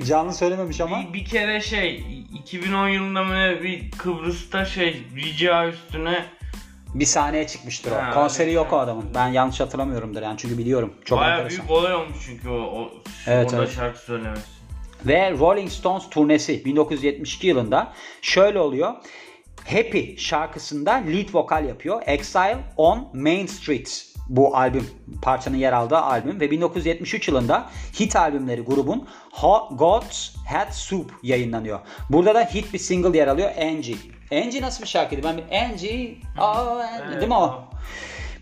Canlı 0.07 0.35
söylememiş 0.35 0.81
ama. 0.81 1.03
bir, 1.09 1.13
bir 1.13 1.25
kere 1.25 1.61
şey 1.61 2.05
2010 2.35 2.89
yılında 2.89 3.25
mı 3.25 3.63
bir 3.63 3.91
Kıbrıs'ta 3.91 4.65
şey 4.65 5.03
rica 5.17 5.69
üstüne 5.69 6.25
Bir 6.95 7.05
sahneye 7.05 7.47
çıkmıştır 7.47 7.93
o. 7.93 7.95
Ha, 7.95 8.11
Konseri 8.15 8.53
yok 8.53 8.73
o 8.73 8.79
adamın. 8.79 9.05
Ben 9.15 9.29
yanlış 9.29 9.61
hatırlamıyorumdur 9.61 10.23
yani 10.23 10.39
çünkü 10.39 10.59
biliyorum. 10.59 10.95
Çok 11.05 11.19
Baya 11.19 11.31
enteresan. 11.37 11.59
büyük 11.59 11.71
olay 11.71 11.95
olmuş 11.95 12.17
çünkü 12.27 12.49
o, 12.49 12.55
o 12.55 12.91
Evet, 13.27 13.51
orada 13.51 13.63
evet. 13.63 13.75
şarkı 13.75 13.99
söylemesi. 13.99 14.43
Ve 15.07 15.31
Rolling 15.31 15.71
Stones 15.71 16.11
turnesi 16.11 16.65
1972 16.65 17.47
yılında 17.47 17.93
şöyle 18.23 18.59
oluyor. 18.59 18.95
Happy 19.67 20.17
şarkısında 20.17 20.93
lead 20.93 21.35
vokal 21.35 21.65
yapıyor. 21.69 22.03
Exile 22.07 22.59
on 22.77 23.09
Main 23.15 23.47
Street 23.47 24.07
bu 24.29 24.57
albüm 24.57 24.87
parçanın 25.23 25.57
yer 25.57 25.73
aldığı 25.73 25.97
albüm 25.99 26.41
ve 26.41 26.51
1973 26.51 27.29
yılında 27.29 27.71
hit 28.01 28.17
albümleri 28.17 28.61
grubun 28.61 29.09
Ho- 29.33 29.77
God's 29.77 30.37
Had 30.49 30.73
Soup 30.73 31.13
yayınlanıyor. 31.23 31.81
Burada 32.11 32.35
da 32.35 32.41
hit 32.45 32.73
bir 32.73 32.79
single 32.79 33.19
yer 33.19 33.27
alıyor 33.29 33.51
Angie. 33.61 33.97
Angie 34.33 34.61
nasıl 34.61 34.83
bir 34.83 34.89
şarkıydı? 34.89 35.23
Ben 35.23 35.37
bir 35.37 35.57
Angie, 35.57 36.15
oh, 36.39 36.81
Angie 37.03 37.17
değil 37.17 37.29
mi 37.29 37.35
o? 37.35 37.65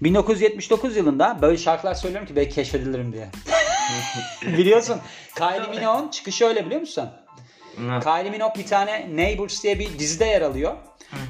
1979 0.02 0.96
yılında 0.96 1.38
böyle 1.42 1.58
şarkılar 1.58 1.94
söylüyorum 1.94 2.28
ki 2.28 2.36
belki 2.36 2.54
keşfedilirim 2.54 3.12
diye. 3.12 3.28
Biliyorsun 4.58 5.00
Kylie 5.36 5.78
Minogue'un 5.78 6.08
çıkışı 6.08 6.46
öyle 6.46 6.66
biliyor 6.66 6.80
musun? 6.80 7.08
Kylie 7.76 8.30
Minogue 8.30 8.62
bir 8.62 8.66
tane 8.66 9.16
Neighbors 9.16 9.62
diye 9.62 9.78
bir 9.78 9.98
dizide 9.98 10.24
yer 10.24 10.42
alıyor. 10.42 10.76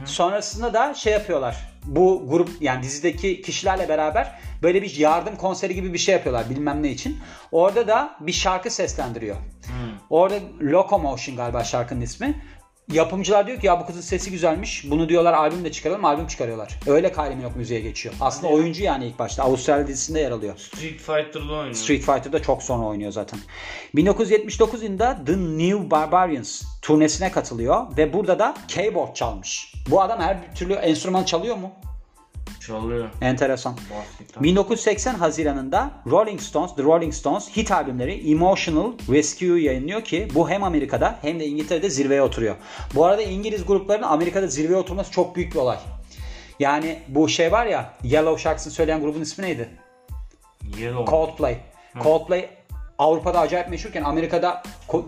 Sonrasında 0.05 0.75
da 0.75 0.95
şey 0.95 1.13
yapıyorlar. 1.13 1.57
Bu 1.85 2.27
grup 2.29 2.51
yani 2.61 2.83
dizideki 2.83 3.43
kişilerle 3.43 3.89
beraber 3.89 4.41
böyle 4.63 4.83
bir 4.83 4.97
yardım 4.97 5.37
konseri 5.37 5.75
gibi 5.75 5.93
bir 5.93 5.99
şey 5.99 6.15
yapıyorlar 6.15 6.51
bilmem 6.51 6.83
ne 6.83 6.91
için. 6.91 7.19
Orada 7.53 7.89
da 7.89 8.17
bir 8.21 8.33
şarkı 8.33 8.71
seslendiriyor. 8.71 9.37
Orada 10.11 10.35
Locomotion 10.63 11.37
galiba 11.37 11.65
şarkının 11.65 12.01
ismi. 12.01 12.43
Yapımcılar 12.93 13.47
diyor 13.47 13.61
ki 13.61 13.67
ya 13.67 13.81
bu 13.81 13.87
kızın 13.87 14.01
sesi 14.01 14.31
güzelmiş. 14.31 14.91
Bunu 14.91 15.09
diyorlar 15.09 15.33
albüm 15.33 15.65
de 15.65 15.73
çıkaralım. 15.73 16.05
Albüm 16.05 16.27
çıkarıyorlar. 16.27 16.81
Öyle 16.87 17.13
Kylie 17.13 17.35
Minogue 17.35 17.57
müziğe 17.59 17.81
geçiyor. 17.81 18.15
Aslında 18.21 18.53
oyuncu 18.53 18.83
yani 18.85 19.07
ilk 19.07 19.19
başta. 19.19 19.43
Avustralya 19.43 19.87
dizisinde 19.87 20.21
yer 20.21 20.31
alıyor. 20.31 20.57
Street 20.59 20.99
Fighter'da 20.99 21.53
oynuyor. 21.53 21.75
Street 21.75 22.03
Fighter'da 22.03 22.43
çok 22.43 22.63
sonra 22.63 22.87
oynuyor 22.87 23.13
zaten. 23.13 23.41
1979 23.95 24.83
yılında 24.83 25.19
The 25.27 25.37
New 25.37 25.91
Barbarians 25.91 26.63
turnesine 26.83 27.33
katılıyor 27.33 27.97
ve 27.97 28.13
burada 28.13 28.39
da 28.39 28.55
keyboard 28.69 29.15
çalmış. 29.15 29.75
Bu 29.91 30.03
adam 30.03 30.21
her 30.21 30.55
türlü 30.55 30.73
enstrüman 30.73 31.25
çalıyor 31.25 31.57
mu? 31.57 31.73
Çalıyor. 32.69 33.09
Enteresan. 33.21 33.73
Basket. 33.73 34.43
1980 34.43 35.15
Haziran'ında 35.15 35.91
Rolling 36.11 36.41
Stones, 36.41 36.75
The 36.75 36.83
Rolling 36.83 37.15
Stones 37.15 37.57
hit 37.57 37.73
albümleri 37.73 38.31
Emotional 38.31 38.93
Rescue 39.09 39.61
yayınlıyor 39.61 40.05
ki 40.05 40.29
bu 40.35 40.51
hem 40.51 40.65
Amerika'da 40.65 41.19
hem 41.23 41.41
de 41.41 41.47
İngiltere'de 41.47 41.91
zirveye 41.91 42.23
oturuyor. 42.23 42.57
Bu 42.95 43.05
arada 43.05 43.23
İngiliz 43.23 43.67
gruplarının 43.67 44.07
Amerika'da 44.07 44.47
zirveye 44.47 44.79
oturması 44.79 45.11
çok 45.11 45.37
büyük 45.37 45.55
bir 45.55 45.59
olay. 45.59 45.79
Yani 46.61 46.99
bu 47.09 47.29
şey 47.29 47.53
var 47.53 47.67
ya 47.67 47.95
Yellow 48.03 48.43
şarkısını 48.43 48.73
söyleyen 48.73 49.01
grubun 49.01 49.21
ismi 49.21 49.45
neydi? 49.45 49.69
Yellow. 50.79 51.11
Coldplay. 51.11 51.57
Coldplay 52.03 52.49
Avrupa'da 52.99 53.41
acayip 53.41 53.69
meşhurken 53.69 54.03
Amerika'da 54.03 54.63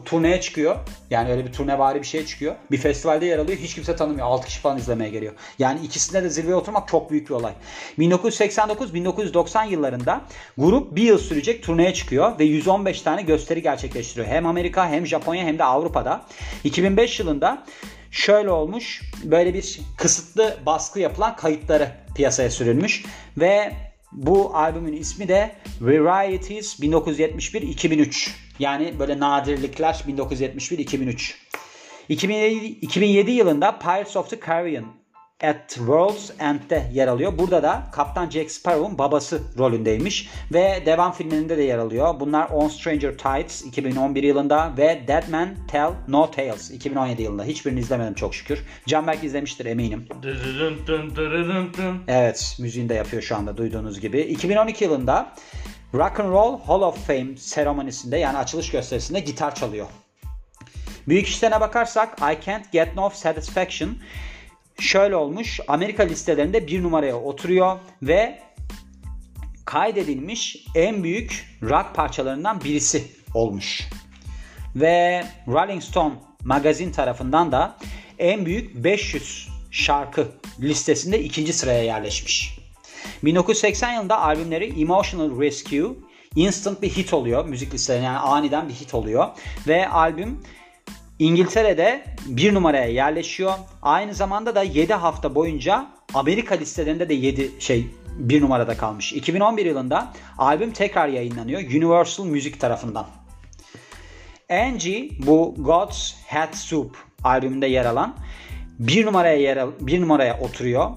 turneye 0.05 0.41
çıkıyor. 0.41 0.77
Yani 1.11 1.33
öyle 1.33 1.47
bir 1.47 1.53
turnevari 1.53 2.01
bir 2.01 2.07
şeye 2.07 2.27
çıkıyor. 2.27 2.55
Bir 2.71 2.77
festivalde 2.77 3.27
yer 3.27 3.39
alıyor. 3.39 3.59
Hiç 3.59 3.75
kimse 3.75 3.97
tanımıyor. 3.97 4.27
6 4.27 4.47
kişi 4.47 4.61
falan 4.61 4.79
izlemeye 4.79 5.11
geliyor. 5.11 5.33
Yani 5.59 5.81
ikisinde 5.85 6.23
de 6.23 6.31
zirveye 6.31 6.55
oturmak 6.55 6.89
çok 6.89 7.11
büyük 7.11 7.29
bir 7.29 7.35
olay. 7.35 7.53
1989-1990 7.99 9.69
yıllarında 9.69 10.21
grup 10.59 10.97
bir 10.97 11.03
yıl 11.03 11.19
sürecek 11.19 11.63
turneye 11.63 11.95
çıkıyor 11.95 12.39
ve 12.39 12.45
115 12.45 13.03
tane 13.03 13.23
gösteri 13.23 13.63
gerçekleştiriyor. 13.63 14.27
Hem 14.27 14.47
Amerika 14.47 14.89
hem 14.89 15.07
Japonya 15.07 15.45
hem 15.45 15.59
de 15.59 15.65
Avrupa'da. 15.65 16.27
2005 16.65 17.21
yılında 17.21 17.65
şöyle 18.11 18.51
olmuş. 18.51 19.03
Böyle 19.25 19.55
bir 19.55 19.81
kısıtlı 19.97 20.57
baskı 20.67 21.01
yapılan 21.01 21.37
kayıtları 21.37 21.89
piyasaya 22.15 22.51
sürülmüş 22.51 23.05
ve 23.37 23.73
bu 24.13 24.57
albümün 24.57 24.93
ismi 24.93 25.29
de 25.29 25.57
Varieties 25.81 26.81
1971-2003. 26.81 28.31
Yani 28.59 28.99
böyle 28.99 29.21
nadirlikler 29.21 30.05
1971-2003. 30.09 31.35
2007, 32.09 32.67
2007 32.67 33.31
yılında 33.31 33.79
Pirates 33.79 34.17
of 34.17 34.31
the 34.31 34.41
Caribbean 34.47 35.00
at 35.43 35.69
World's 35.69 36.31
End'de 36.39 36.91
yer 36.93 37.09
alıyor. 37.09 37.39
Burada 37.39 37.63
da 37.63 37.83
Kaptan 37.93 38.31
Jack 38.31 38.51
Sparrow'un 38.51 38.99
babası 38.99 39.43
rolündeymiş 39.59 40.29
ve 40.53 40.83
devam 40.87 41.13
filmlerinde 41.13 41.59
de 41.59 41.63
yer 41.63 41.79
alıyor. 41.79 42.21
Bunlar 42.21 42.49
On 42.51 42.69
Stranger 42.69 43.19
Tides 43.19 43.63
2011 43.65 44.23
yılında 44.23 44.73
ve 44.79 45.05
Dead 45.09 45.29
Man 45.29 45.49
Tell 45.69 45.91
No 46.09 46.31
Tales 46.31 46.71
2017 46.71 47.23
yılında. 47.23 47.45
Hiçbirini 47.45 47.81
izlemedim 47.81 48.15
çok 48.15 48.35
şükür. 48.35 48.65
Canberk 48.87 49.25
izlemiştir 49.25 49.67
eminim. 49.67 50.07
Evet, 52.09 52.57
müziğini 52.61 52.89
de 52.89 52.95
yapıyor 52.95 53.23
şu 53.23 53.37
anda 53.37 53.57
duyduğunuz 53.57 54.01
gibi. 54.01 54.21
2012 54.21 54.85
yılında 54.85 55.33
Rock 55.95 56.21
and 56.21 56.33
Roll 56.33 56.61
Hall 56.61 56.81
of 56.81 57.07
Fame 57.07 57.37
seremonisinde 57.37 58.17
yani 58.17 58.39
açılış 58.39 58.71
gösterisinde 58.71 59.21
gitar 59.21 59.55
çalıyor. 59.55 59.87
Büyük 61.09 61.27
işlerine 61.27 61.61
bakarsak 61.61 62.19
I 62.19 62.47
Can't 62.47 62.73
Get 62.73 62.97
No 62.97 63.11
Satisfaction 63.11 63.97
şöyle 64.83 65.17
olmuş. 65.17 65.61
Amerika 65.69 66.03
listelerinde 66.03 66.67
bir 66.67 66.83
numaraya 66.83 67.17
oturuyor 67.17 67.79
ve 68.03 68.39
kaydedilmiş 69.65 70.67
en 70.75 71.05
büyük 71.05 71.59
rock 71.63 71.95
parçalarından 71.95 72.61
birisi 72.65 73.05
olmuş. 73.35 73.89
Ve 74.77 75.25
Rolling 75.49 75.83
Stone 75.83 76.15
magazin 76.45 76.93
tarafından 76.93 77.53
da 77.53 77.77
en 78.19 78.47
büyük 78.47 78.85
500 78.85 79.49
şarkı 79.71 80.29
listesinde 80.61 81.23
ikinci 81.23 81.53
sıraya 81.53 81.83
yerleşmiş. 81.85 82.59
1980 83.25 83.93
yılında 83.93 84.21
albümleri 84.21 84.81
Emotional 84.83 85.41
Rescue 85.41 85.91
instant 86.37 86.83
bir 86.83 86.89
hit 86.89 87.15
oluyor. 87.15 87.45
Müzik 87.45 87.75
listelerine 87.75 88.07
yani 88.07 88.19
aniden 88.19 88.69
bir 88.69 88.75
hit 88.75 88.95
oluyor. 88.95 89.29
Ve 89.67 89.89
albüm 89.89 90.43
İngiltere'de 91.21 92.05
bir 92.27 92.55
numaraya 92.55 92.87
yerleşiyor. 92.87 93.53
Aynı 93.83 94.15
zamanda 94.15 94.55
da 94.55 94.63
7 94.63 94.95
hafta 94.95 95.35
boyunca 95.35 95.87
Amerika 96.15 96.55
listelerinde 96.55 97.09
de 97.09 97.15
7 97.15 97.51
şey 97.59 97.87
bir 98.17 98.43
numarada 98.43 98.77
kalmış. 98.77 99.13
2011 99.13 99.67
yılında 99.67 100.13
albüm 100.39 100.73
tekrar 100.73 101.09
yayınlanıyor 101.09 101.61
Universal 101.61 102.25
Music 102.25 102.59
tarafından. 102.59 103.07
Angie 104.51 105.09
bu 105.27 105.55
God's 105.59 106.15
Hat 106.29 106.57
Soup 106.57 106.97
albümünde 107.25 107.67
yer 107.67 107.85
alan 107.85 108.17
bir 108.79 109.07
numaraya 109.07 109.37
yer 109.37 109.69
bir 109.81 110.01
numaraya 110.01 110.41
oturuyor 110.41 110.91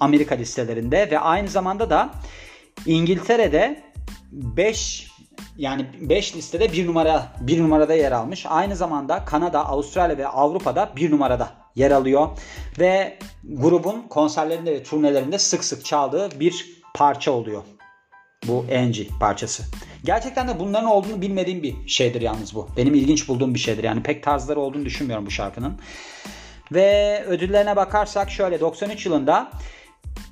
Amerika 0.00 0.34
listelerinde 0.34 1.10
ve 1.10 1.18
aynı 1.18 1.48
zamanda 1.48 1.90
da 1.90 2.10
İngiltere'de 2.86 3.82
5 4.32 5.11
yani 5.56 5.86
5 6.00 6.36
listede 6.36 6.72
bir 6.72 6.86
numara 6.86 7.32
bir 7.40 7.62
numarada 7.62 7.94
yer 7.94 8.12
almış. 8.12 8.46
Aynı 8.48 8.76
zamanda 8.76 9.24
Kanada, 9.24 9.66
Avustralya 9.66 10.18
ve 10.18 10.28
Avrupa'da 10.28 10.92
bir 10.96 11.10
numarada 11.10 11.50
yer 11.74 11.90
alıyor 11.90 12.28
ve 12.78 13.18
grubun 13.44 14.02
konserlerinde 14.08 14.72
ve 14.72 14.82
turnelerinde 14.82 15.38
sık 15.38 15.64
sık 15.64 15.84
çaldığı 15.84 16.40
bir 16.40 16.82
parça 16.94 17.32
oluyor. 17.32 17.62
Bu 18.48 18.66
Angie 18.78 19.08
parçası. 19.20 19.62
Gerçekten 20.04 20.48
de 20.48 20.60
bunların 20.60 20.88
olduğunu 20.88 21.22
bilmediğim 21.22 21.62
bir 21.62 21.88
şeydir 21.88 22.20
yalnız 22.20 22.54
bu. 22.54 22.68
Benim 22.76 22.94
ilginç 22.94 23.28
bulduğum 23.28 23.54
bir 23.54 23.58
şeydir. 23.58 23.84
Yani 23.84 24.02
pek 24.02 24.22
tarzları 24.22 24.60
olduğunu 24.60 24.84
düşünmüyorum 24.84 25.26
bu 25.26 25.30
şarkının. 25.30 25.78
Ve 26.72 27.24
ödüllerine 27.26 27.76
bakarsak 27.76 28.30
şöyle 28.30 28.60
93 28.60 29.06
yılında 29.06 29.50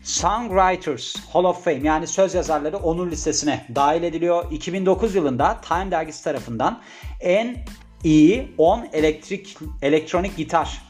Songwriters 0.02 1.16
Hall 1.32 1.44
of 1.44 1.64
Fame 1.64 1.80
yani 1.82 2.06
söz 2.06 2.34
yazarları 2.34 2.76
onur 2.76 3.10
listesine 3.10 3.66
dahil 3.74 4.02
ediliyor. 4.02 4.52
2009 4.52 5.14
yılında 5.14 5.60
Time 5.60 5.90
dergisi 5.90 6.24
tarafından 6.24 6.80
en 7.20 7.58
iyi 8.04 8.54
10 8.58 8.88
elektrik 8.92 9.58
elektronik 9.82 10.36
gitar 10.36 10.82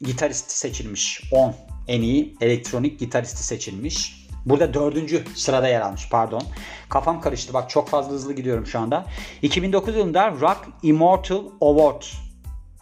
gitaristi 0.00 0.58
seçilmiş. 0.58 1.22
10 1.32 1.54
en 1.88 2.00
iyi 2.00 2.36
elektronik 2.40 3.00
gitaristi 3.00 3.44
seçilmiş. 3.44 4.26
Burada 4.46 4.74
dördüncü 4.74 5.24
sırada 5.34 5.68
yer 5.68 5.80
almış 5.80 6.08
pardon. 6.10 6.42
Kafam 6.88 7.20
karıştı 7.20 7.54
bak 7.54 7.70
çok 7.70 7.88
fazla 7.88 8.12
hızlı 8.12 8.32
gidiyorum 8.32 8.66
şu 8.66 8.78
anda. 8.78 9.06
2009 9.42 9.96
yılında 9.96 10.30
Rock 10.30 10.68
Immortal 10.82 11.42
Award 11.60 12.02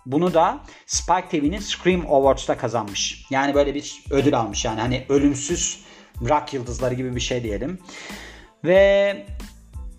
bunu 0.06 0.34
da 0.34 0.58
Spike 0.86 1.28
TV'nin 1.28 1.58
Scream 1.58 2.06
Awards'ta 2.10 2.58
kazanmış. 2.58 3.26
Yani 3.30 3.54
böyle 3.54 3.74
bir 3.74 4.04
ödül 4.10 4.38
almış 4.38 4.64
yani 4.64 4.80
hani 4.80 5.04
ölümsüz 5.08 5.84
rock 6.20 6.54
yıldızları 6.54 6.94
gibi 6.94 7.16
bir 7.16 7.20
şey 7.20 7.42
diyelim. 7.42 7.78
Ve 8.64 9.26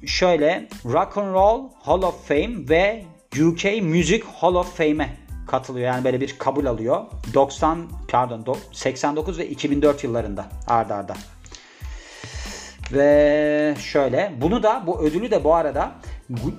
şöyle 0.06 0.68
Rock 0.86 1.18
and 1.18 1.34
Roll 1.34 1.70
Hall 1.82 2.02
of 2.02 2.28
Fame 2.28 2.70
ve 2.70 3.04
UK 3.34 3.84
Music 3.84 4.24
Hall 4.40 4.56
of 4.56 4.78
Fame'e 4.78 5.10
katılıyor. 5.48 5.88
Yani 5.88 6.04
böyle 6.04 6.22
bir 6.22 6.38
kabul 6.38 6.66
alıyor. 6.66 7.06
90 7.34 7.88
pardon 8.08 8.42
do- 8.42 8.58
89 8.72 9.40
ve 9.40 9.48
2004 9.48 10.04
yıllarında 10.04 10.46
ardarda. 10.68 10.96
arda. 10.96 11.16
Ve 12.92 13.76
şöyle 13.80 14.34
bunu 14.42 14.64
da 14.64 14.84
bu 14.88 15.02
ödülü 15.02 15.32
de 15.32 15.44
bu 15.44 15.56
arada 15.56 15.92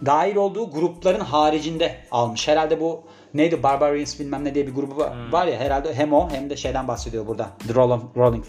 dahil 0.07 0.37
olduğu 0.37 0.71
grupların 0.71 1.21
haricinde 1.21 1.99
almış. 2.11 2.49
Herhalde 2.49 2.81
bu 2.81 3.05
neydi 3.35 3.63
Barbarians 3.63 4.21
bilmem 4.21 4.45
ne 4.45 4.55
diye 4.55 4.67
bir 4.67 4.75
grubu 4.75 4.97
var, 4.97 5.33
var 5.33 5.47
ya 5.47 5.61
herhalde 5.61 5.95
hem 5.95 6.13
o 6.13 6.31
hem 6.31 6.51
de 6.51 6.57
şeyden 6.57 6.89
bahsediyor 6.89 7.27
burada. 7.27 7.51
The 7.69 7.75
Rolling, 7.75 8.03
Rolling, 8.17 8.45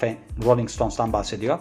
Rolling 0.46 0.69
Stones'tan 0.69 1.13
bahsediyor. 1.13 1.60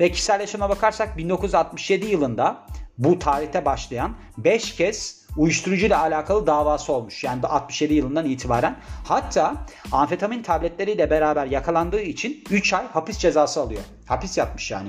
Ve 0.00 0.10
kişisel 0.10 0.40
yaşamına 0.40 0.68
bakarsak 0.68 1.18
1967 1.18 2.06
yılında 2.06 2.66
bu 2.98 3.18
tarihte 3.18 3.64
başlayan 3.64 4.16
5 4.38 4.76
kez 4.76 5.26
uyuşturucu 5.36 5.86
ile 5.86 5.96
alakalı 5.96 6.46
davası 6.46 6.92
olmuş. 6.92 7.24
Yani 7.24 7.42
de 7.42 7.46
67 7.46 7.94
yılından 7.94 8.26
itibaren. 8.26 8.76
Hatta 9.04 9.54
amfetamin 9.92 10.42
tabletleriyle 10.42 11.10
beraber 11.10 11.46
yakalandığı 11.46 12.00
için 12.00 12.44
3 12.50 12.72
ay 12.72 12.86
hapis 12.86 13.18
cezası 13.18 13.60
alıyor. 13.60 13.82
Hapis 14.06 14.38
yatmış 14.38 14.70
yani. 14.70 14.88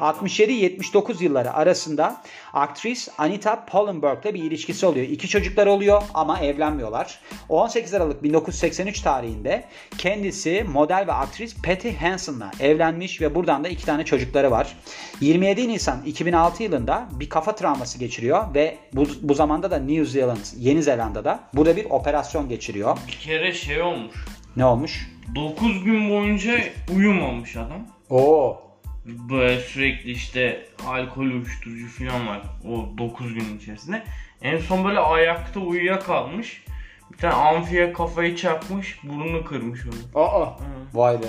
67-79 0.00 1.22
yılları 1.24 1.54
arasında 1.54 2.22
aktris 2.52 3.08
Anita 3.18 3.64
Pallenberg'le 3.64 4.24
bir 4.24 4.42
ilişkisi 4.42 4.86
oluyor. 4.86 5.06
İki 5.06 5.28
çocuklar 5.28 5.66
oluyor 5.66 6.02
ama 6.14 6.40
evlenmiyorlar. 6.40 7.20
18 7.48 7.94
Aralık 7.94 8.22
1983 8.22 9.00
tarihinde 9.00 9.64
kendisi 9.98 10.64
model 10.68 11.04
ve 11.06 11.12
aktris 11.12 11.62
Patty 11.62 11.90
Hansen'la 11.90 12.50
evlenmiş 12.60 13.20
ve 13.20 13.34
buradan 13.34 13.64
da 13.64 13.68
iki 13.68 13.86
tane 13.86 14.04
çocukları 14.04 14.50
var. 14.50 14.76
27 15.20 15.68
Nisan 15.68 16.02
2006 16.06 16.62
yılında 16.62 17.08
bir 17.12 17.28
kafa 17.28 17.54
travması 17.54 17.98
geçiriyor 17.98 18.54
ve 18.54 18.78
bu, 18.92 19.06
bu 19.22 19.34
zamanda 19.34 19.70
da 19.70 19.78
New 19.78 20.04
Zealand, 20.04 20.44
Yeni 20.56 20.82
Zelanda'da 20.82 21.40
burada 21.54 21.76
bir 21.76 21.84
operasyon 21.84 22.48
geçiriyor. 22.48 22.98
Bir 23.06 23.12
kere 23.12 23.52
şey 23.52 23.82
olmuş. 23.82 24.14
Ne 24.58 24.64
olmuş? 24.64 25.10
9 25.34 25.84
gün 25.84 26.10
boyunca 26.10 26.58
uyumamış 26.96 27.56
adam. 27.56 27.86
Oo. 28.10 28.62
Böyle 29.04 29.60
sürekli 29.60 30.10
işte 30.10 30.66
alkol 30.86 31.22
uyuşturucu 31.22 31.88
falan 31.88 32.26
var 32.26 32.40
o 32.68 32.98
9 32.98 33.34
gün 33.34 33.58
içerisinde. 33.58 34.02
En 34.42 34.58
son 34.58 34.84
böyle 34.84 34.98
ayakta 34.98 35.60
uyuyakalmış. 35.60 36.64
Bir 37.12 37.18
tane 37.18 37.34
amfiye 37.34 37.92
kafayı 37.92 38.36
çarpmış, 38.36 38.98
burnunu 39.04 39.44
kırmış 39.44 39.80
onu. 39.86 40.22
Aa. 40.24 40.58
Vay 40.94 41.22
be. 41.22 41.26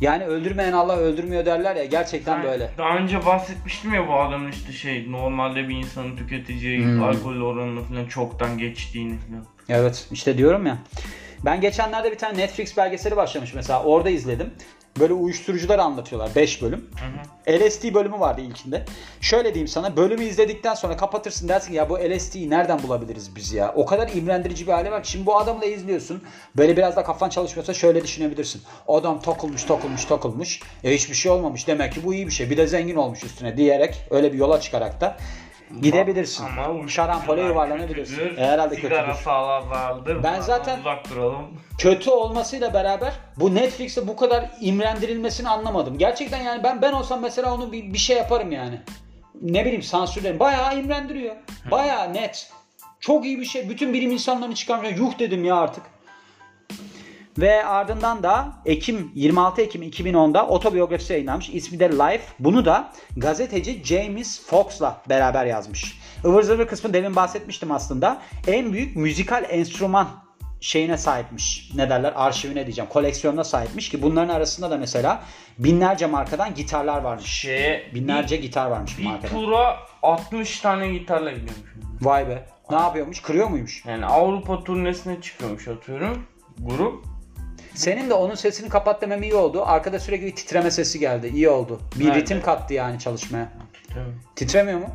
Yani 0.00 0.24
öldürmeyen 0.24 0.72
Allah 0.72 0.96
öldürmüyor 0.96 1.46
derler 1.46 1.76
ya 1.76 1.84
gerçekten 1.84 2.38
Ben 2.38 2.44
böyle. 2.50 2.70
Daha 2.78 2.96
önce 2.96 3.26
bahsetmiştim 3.26 3.94
ya 3.94 4.08
bu 4.08 4.14
adamın 4.14 4.50
işte 4.50 4.72
şey 4.72 5.12
normalde 5.12 5.68
bir 5.68 5.76
insanın 5.76 6.16
tüketeceği 6.16 6.84
Hmm. 6.84 7.02
alkol 7.02 7.40
oranını 7.40 7.82
falan 7.82 8.06
çoktan 8.06 8.58
geçtiğini 8.58 9.18
falan. 9.18 9.46
Evet 9.68 10.08
işte 10.12 10.38
diyorum 10.38 10.66
ya. 10.66 10.78
Ben 11.44 11.60
geçenlerde 11.60 12.12
bir 12.12 12.18
tane 12.18 12.38
Netflix 12.38 12.76
belgeseli 12.76 13.16
başlamış 13.16 13.54
mesela 13.54 13.82
orada 13.82 14.10
izledim. 14.10 14.50
Böyle 15.00 15.12
uyuşturucular 15.12 15.78
anlatıyorlar 15.78 16.30
5 16.36 16.62
bölüm. 16.62 16.90
LSD 17.48 17.94
bölümü 17.94 18.20
vardı 18.20 18.40
ilkinde. 18.40 18.84
Şöyle 19.20 19.54
diyeyim 19.54 19.68
sana 19.68 19.96
bölümü 19.96 20.24
izledikten 20.24 20.74
sonra 20.74 20.96
kapatırsın 20.96 21.48
dersin 21.48 21.72
ya 21.72 21.90
bu 21.90 21.98
LSD'yi 21.98 22.50
nereden 22.50 22.82
bulabiliriz 22.82 23.36
biz 23.36 23.52
ya? 23.52 23.72
O 23.76 23.86
kadar 23.86 24.08
imrendirici 24.08 24.66
bir 24.66 24.72
hale 24.72 24.90
bak. 24.90 25.06
Şimdi 25.06 25.26
bu 25.26 25.38
adamı 25.38 25.60
da 25.60 25.66
izliyorsun. 25.66 26.22
Böyle 26.56 26.76
biraz 26.76 26.96
da 26.96 27.04
kafan 27.04 27.28
çalışmıyorsa 27.28 27.74
şöyle 27.74 28.02
düşünebilirsin. 28.02 28.62
Adam 28.88 29.20
takılmış 29.20 29.64
takılmış 29.64 30.04
takılmış. 30.04 30.60
E 30.84 30.94
hiçbir 30.94 31.14
şey 31.14 31.32
olmamış. 31.32 31.68
Demek 31.68 31.92
ki 31.92 32.04
bu 32.04 32.14
iyi 32.14 32.26
bir 32.26 32.32
şey. 32.32 32.50
Bir 32.50 32.56
de 32.56 32.66
zengin 32.66 32.96
olmuş 32.96 33.24
üstüne 33.24 33.56
diyerek 33.56 34.06
öyle 34.10 34.32
bir 34.32 34.38
yola 34.38 34.60
çıkarak 34.60 35.00
da 35.00 35.16
gidebilirsin. 35.82 36.44
Ama 36.44 36.88
Şarampole 36.88 37.42
yuvarlanabilirsin. 37.42 38.16
kötüdür. 38.16 38.38
Herhalde 38.38 38.74
Sigara 38.76 39.04
kötüdür. 39.06 39.22
sağlığa 39.22 39.62
zararlıdır. 39.62 40.22
Ben 40.22 40.40
zaten- 40.40 40.78
uzak 40.80 41.10
duralım. 41.10 41.46
kötü 41.78 42.10
olmasıyla 42.10 42.74
beraber 42.74 43.12
bu 43.36 43.54
Netflix'te 43.54 44.08
bu 44.08 44.16
kadar 44.16 44.50
imrendirilmesini 44.60 45.48
anlamadım. 45.48 45.98
Gerçekten 45.98 46.42
yani 46.42 46.62
ben 46.62 46.82
ben 46.82 46.92
olsam 46.92 47.20
mesela 47.22 47.54
onu 47.54 47.72
bir, 47.72 47.92
bir 47.92 47.98
şey 47.98 48.16
yaparım 48.16 48.52
yani. 48.52 48.80
Ne 49.42 49.64
bileyim 49.64 49.82
sansürlerim. 49.82 50.38
Bayağı 50.40 50.78
imrendiriyor. 50.78 51.36
Bayağı 51.70 52.14
net. 52.14 52.50
Çok 53.00 53.24
iyi 53.24 53.40
bir 53.40 53.44
şey. 53.44 53.68
Bütün 53.68 53.92
bilim 53.94 54.10
insanlarını 54.10 54.54
çıkarmış. 54.54 54.90
Yuh 54.98 55.18
dedim 55.18 55.44
ya 55.44 55.56
artık. 55.56 55.82
Ve 57.38 57.64
ardından 57.66 58.22
da 58.22 58.52
Ekim 58.66 59.10
26 59.14 59.62
Ekim 59.62 59.82
2010'da 59.82 60.46
otobiyografisi 60.46 61.12
yayınlanmış. 61.12 61.48
İsmi 61.48 61.80
de 61.80 61.88
Life. 61.88 62.24
Bunu 62.38 62.64
da 62.64 62.92
gazeteci 63.16 63.84
James 63.84 64.46
Fox'la 64.46 65.02
beraber 65.08 65.46
yazmış. 65.46 65.98
Ivır 66.24 66.42
zıvır 66.42 66.66
kısmı 66.66 66.92
demin 66.92 67.16
bahsetmiştim 67.16 67.72
aslında. 67.72 68.22
En 68.46 68.72
büyük 68.72 68.96
müzikal 68.96 69.44
enstrüman 69.48 70.08
şeyine 70.60 70.98
sahipmiş. 70.98 71.70
Ne 71.74 71.90
derler? 71.90 72.12
Arşivine 72.16 72.66
diyeceğim. 72.66 72.90
Koleksiyonuna 72.90 73.44
sahipmiş 73.44 73.88
ki 73.88 74.02
bunların 74.02 74.34
arasında 74.34 74.70
da 74.70 74.76
mesela 74.76 75.22
binlerce 75.58 76.06
markadan 76.06 76.54
gitarlar 76.54 77.00
varmış. 77.00 77.26
Şeye 77.26 77.90
Binlerce 77.94 78.36
gitar 78.36 78.66
varmış 78.70 78.98
bir, 78.98 79.02
bir 79.02 79.08
markada. 79.08 79.32
tura 79.32 79.76
60 80.02 80.60
tane 80.60 80.92
gitarla 80.92 81.30
gidiyormuş. 81.30 81.74
Vay 82.02 82.28
be. 82.28 82.46
Ne 82.70 82.76
yapıyormuş? 82.76 83.20
Kırıyor 83.20 83.48
muymuş? 83.48 83.84
Yani 83.86 84.06
Avrupa 84.06 84.64
turnesine 84.64 85.20
çıkıyormuş 85.20 85.68
atıyorum. 85.68 86.26
Grup. 86.58 87.15
Senin 87.76 88.10
de 88.10 88.14
onun 88.14 88.34
sesini 88.34 88.68
kapat 88.68 89.02
demem 89.02 89.22
iyi 89.22 89.34
oldu. 89.34 89.62
Arkada 89.66 90.00
sürekli 90.00 90.26
bir 90.26 90.36
titreme 90.36 90.70
sesi 90.70 90.98
geldi. 90.98 91.26
İyi 91.34 91.48
oldu. 91.48 91.80
Bir 91.96 92.06
Nerede? 92.06 92.18
ritim 92.20 92.42
kattı 92.42 92.74
yani 92.74 92.98
çalışmaya. 92.98 93.48
Tabii. 93.94 94.04
Titremiyor 94.36 94.78
mu? 94.78 94.88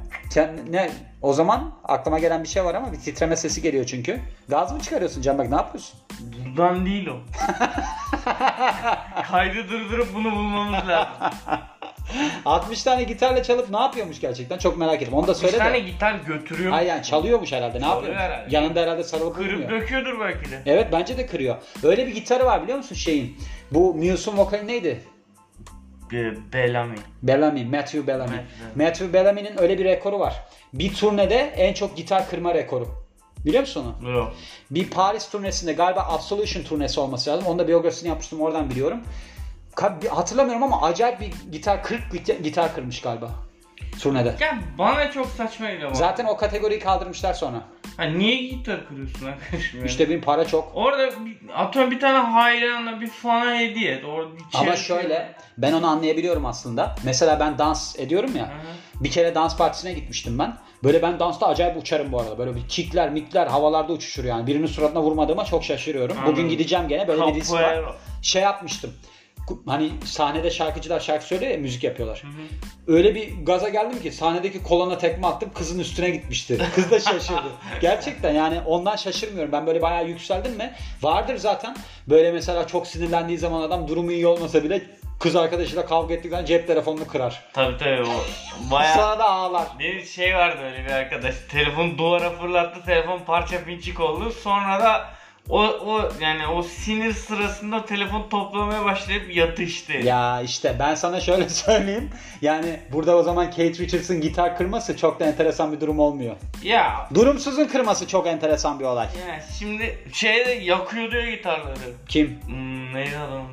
Ne? 0.69 0.91
O 1.21 1.33
zaman 1.33 1.73
aklıma 1.83 2.19
gelen 2.19 2.43
bir 2.43 2.47
şey 2.47 2.65
var 2.65 2.75
ama 2.75 2.91
bir 2.91 2.97
titreme 2.97 3.35
sesi 3.35 3.61
geliyor 3.61 3.85
çünkü. 3.85 4.19
Gaz 4.49 4.71
mı 4.73 4.79
çıkarıyorsun 4.79 5.21
Can 5.21 5.37
bak 5.37 5.49
ne 5.49 5.55
yapıyorsun? 5.55 5.99
Buradan 6.57 6.85
değil 6.85 7.07
o. 7.07 7.15
Kaydı 9.31 9.69
durdurup 9.69 10.07
bunu 10.15 10.31
bulmamız 10.31 10.87
lazım. 10.87 11.13
60 12.45 12.83
tane 12.83 13.03
gitarla 13.03 13.43
çalıp 13.43 13.69
ne 13.69 13.79
yapıyormuş 13.79 14.21
gerçekten? 14.21 14.57
Çok 14.57 14.77
merak 14.77 15.01
ettim. 15.01 15.13
Onu 15.13 15.27
da 15.27 15.35
söyle 15.35 15.57
tane 15.57 15.73
de. 15.73 15.79
gitar 15.79 16.15
götürüyor. 16.27 16.71
Hayır 16.71 16.89
yani 16.89 17.03
çalıyormuş 17.03 17.51
herhalde. 17.51 17.77
Ne 17.77 17.81
Çalıyor 17.81 17.95
yapıyor? 17.97 18.15
herhalde. 18.15 18.55
Yanında 18.55 18.81
herhalde 18.81 19.03
sarılıp 19.03 19.35
Kırıp 19.35 19.49
uyumuyor. 19.49 19.69
döküyordur 19.69 20.19
belki 20.19 20.51
de. 20.51 20.61
Evet 20.65 20.87
bence 20.91 21.17
de 21.17 21.25
kırıyor. 21.25 21.55
Öyle 21.83 22.07
bir 22.07 22.13
gitarı 22.13 22.45
var 22.45 22.63
biliyor 22.63 22.77
musun 22.77 22.95
şeyin? 22.95 23.37
Bu 23.71 23.93
Muse'un 23.93 24.37
vokali 24.37 24.67
neydi? 24.67 24.99
Bir 26.11 26.37
Bellamy. 26.53 26.95
Bellamy, 27.23 27.63
Matthew 27.65 28.07
Bellamy. 28.07 28.31
Matthew. 28.35 28.83
Matthew 28.85 29.13
Bellamy'nin 29.13 29.61
öyle 29.61 29.77
bir 29.77 29.85
rekoru 29.85 30.19
var. 30.19 30.35
Bir 30.73 30.93
turnede 30.93 31.35
en 31.37 31.73
çok 31.73 31.97
gitar 31.97 32.29
kırma 32.29 32.53
rekoru. 32.53 32.87
Biliyor 33.45 33.61
musun 33.61 33.95
onu? 34.01 34.11
Yok. 34.11 34.33
Bir 34.71 34.89
Paris 34.89 35.29
turnesinde 35.29 35.73
galiba 35.73 35.99
Absolution 36.01 36.63
turnesi 36.63 36.99
olması 36.99 37.29
lazım. 37.29 37.45
Onun 37.47 37.59
da 37.59 37.67
biyografisini 37.67 38.09
yapmıştım 38.09 38.41
oradan 38.41 38.69
biliyorum. 38.69 39.01
Bir- 40.01 40.07
Hatırlamıyorum 40.07 40.63
ama 40.63 40.81
acayip 40.81 41.19
bir 41.19 41.31
gitar 41.51 41.83
40 41.83 42.01
gita- 42.13 42.41
gitar 42.43 42.75
kırmış 42.75 43.01
galiba 43.01 43.29
turnede. 44.01 44.35
Ya 44.39 44.59
bana 44.77 45.11
çok 45.11 45.27
saçma 45.27 45.69
geliyor. 45.69 45.93
Zaten 45.93 46.25
o 46.25 46.37
kategoriyi 46.37 46.79
kaldırmışlar 46.79 47.33
sonra. 47.33 47.61
Ha, 47.97 48.03
niye 48.03 48.35
gitar 48.35 48.87
kırıyorsun 48.87 49.25
arkadaşım? 49.27 49.79
yani? 49.79 49.87
İşte 49.89 50.09
bir 50.09 50.21
para 50.21 50.47
çok. 50.47 50.71
Orada 50.73 51.25
bir, 51.25 51.37
atıyorum 51.55 51.91
bir 51.91 51.99
tane 51.99 52.17
hayranla 52.17 53.01
bir 53.01 53.07
fana 53.07 53.55
hediye 53.59 53.91
et. 53.91 54.05
Orada 54.05 54.35
bir 54.35 54.43
Ama 54.53 54.75
şöyle 54.75 55.35
ben 55.57 55.73
onu 55.73 55.87
anlayabiliyorum 55.87 56.45
aslında. 56.45 56.95
Mesela 57.03 57.39
ben 57.39 57.57
dans 57.57 57.99
ediyorum 57.99 58.35
ya. 58.35 58.43
Hı 58.43 58.47
hı. 58.53 59.03
Bir 59.03 59.11
kere 59.11 59.35
dans 59.35 59.57
partisine 59.57 59.93
gitmiştim 59.93 60.39
ben. 60.39 60.57
Böyle 60.83 61.01
ben 61.01 61.19
dansta 61.19 61.47
acayip 61.47 61.77
uçarım 61.77 62.11
bu 62.11 62.21
arada. 62.21 62.37
Böyle 62.37 62.55
bir 62.55 62.67
kickler 62.67 63.09
mikler 63.09 63.47
havalarda 63.47 63.93
uçuşur 63.93 64.23
yani. 64.23 64.47
Birinin 64.47 64.67
suratına 64.67 65.01
vurmadığıma 65.01 65.45
çok 65.45 65.63
şaşırıyorum. 65.63 66.15
Bugün 66.17 66.27
Anladım. 66.31 66.49
gideceğim 66.49 66.87
gene 66.87 67.07
böyle 67.07 67.27
bir 67.27 67.35
risk 67.35 67.51
var. 67.53 67.61
Capoeira. 67.61 67.95
Şey 68.21 68.41
yapmıştım. 68.41 68.93
Hani 69.65 69.91
sahnede 70.05 70.51
şarkıcılar 70.51 70.99
şarkı 70.99 71.25
söylüyor 71.25 71.51
ya 71.51 71.57
müzik 71.57 71.83
yapıyorlar. 71.83 72.23
Öyle 72.87 73.15
bir 73.15 73.45
gaza 73.45 73.69
geldim 73.69 74.01
ki 74.01 74.11
sahnedeki 74.11 74.63
kolona 74.63 74.97
tekme 74.97 75.27
attım 75.27 75.49
kızın 75.55 75.79
üstüne 75.79 76.09
gitmişti. 76.09 76.57
Kız 76.75 76.91
da 76.91 76.99
şaşırdı. 76.99 77.51
Gerçekten 77.81 78.33
yani 78.33 78.59
ondan 78.65 78.95
şaşırmıyorum. 78.95 79.51
Ben 79.51 79.67
böyle 79.67 79.81
bayağı 79.81 80.07
yükseldim 80.07 80.53
mi? 80.53 80.73
Vardır 81.01 81.37
zaten. 81.37 81.75
Böyle 82.09 82.31
mesela 82.31 82.67
çok 82.67 82.87
sinirlendiği 82.87 83.37
zaman 83.37 83.61
adam 83.61 83.87
durumu 83.87 84.11
iyi 84.11 84.27
olmasa 84.27 84.63
bile 84.63 84.81
kız 85.19 85.35
arkadaşıyla 85.35 85.85
kavga 85.85 86.13
ettikten 86.13 86.45
cep 86.45 86.67
telefonunu 86.67 87.07
kırar. 87.07 87.43
Tabii 87.53 87.77
tabii 87.77 88.01
o 88.03 88.71
baya 88.71 88.93
Sonra 88.93 89.19
da 89.19 89.29
ağlar. 89.29 89.67
bir 89.79 90.05
şey 90.05 90.35
vardı 90.35 90.61
öyle 90.63 90.85
bir 90.85 90.91
arkadaş. 90.91 91.35
Telefon 91.51 91.97
duvara 91.97 92.29
fırlattı. 92.29 92.85
Telefon 92.85 93.19
parça 93.19 93.63
pinçik 93.63 93.99
oldu. 93.99 94.31
Sonra 94.43 94.79
da 94.83 95.05
o, 95.49 95.59
o 95.63 96.09
yani 96.21 96.47
o 96.47 96.63
sinir 96.63 97.13
sırasında 97.13 97.85
telefon 97.85 98.29
toplamaya 98.29 98.85
başlayıp 98.85 99.35
yatıştı. 99.35 99.93
Ya 99.93 100.41
işte 100.41 100.75
ben 100.79 100.95
sana 100.95 101.19
şöyle 101.19 101.49
söyleyeyim. 101.49 102.09
Yani 102.41 102.79
burada 102.93 103.15
o 103.17 103.23
zaman 103.23 103.45
Kate 103.49 103.73
Richards'ın 103.73 104.21
gitar 104.21 104.57
kırması 104.57 104.97
çok 104.97 105.19
da 105.19 105.25
enteresan 105.25 105.71
bir 105.71 105.81
durum 105.81 105.99
olmuyor. 105.99 106.35
Ya 106.63 107.09
Durumsuzun 107.13 107.65
kırması 107.67 108.07
çok 108.07 108.27
enteresan 108.27 108.79
bir 108.79 108.85
olay. 108.85 109.07
yani 109.27 109.41
şimdi 109.59 109.97
şeyde 110.13 110.51
yakıyordu 110.51 111.15
ya 111.17 111.31
gitarları. 111.31 111.93
Kim? 112.07 112.39
Hmm, 112.45 112.93
neydi 112.93 113.17
adam? 113.17 113.47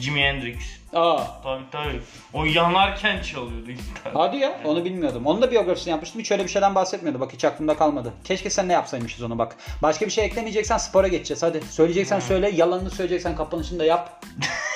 Jimi 0.00 0.20
Hendrix. 0.20 0.56
Aa. 0.92 1.24
Tabii 1.42 1.62
tabii. 1.72 2.00
O 2.32 2.44
yanarken 2.44 3.22
çalıyordu 3.22 3.70
gitar. 3.70 4.12
Hadi 4.14 4.36
ya 4.36 4.60
onu 4.64 4.84
bilmiyordum. 4.84 5.26
Onun 5.26 5.42
da 5.42 5.50
biyografisini 5.50 5.90
yapmıştım. 5.90 6.20
Hiç 6.20 6.32
öyle 6.32 6.44
bir 6.44 6.48
şeyden 6.48 6.74
bahsetmiyordu. 6.74 7.20
Bak 7.20 7.32
hiç 7.32 7.44
aklımda 7.44 7.76
kalmadı. 7.76 8.12
Keşke 8.24 8.50
sen 8.50 8.68
ne 8.68 8.72
yapsaymışız 8.72 9.22
onu 9.22 9.38
bak. 9.38 9.56
Başka 9.82 10.06
bir 10.06 10.10
şey 10.10 10.24
eklemeyeceksen 10.24 10.78
spora 10.78 11.08
geçeceğiz. 11.08 11.42
Hadi. 11.42 11.60
Söyleyeceksen 11.70 12.20
söyle. 12.20 12.50
Yalanını 12.50 12.90
söyleyeceksen 12.90 13.36
kapanışını 13.36 13.78
da 13.78 13.84
yap. 13.84 14.24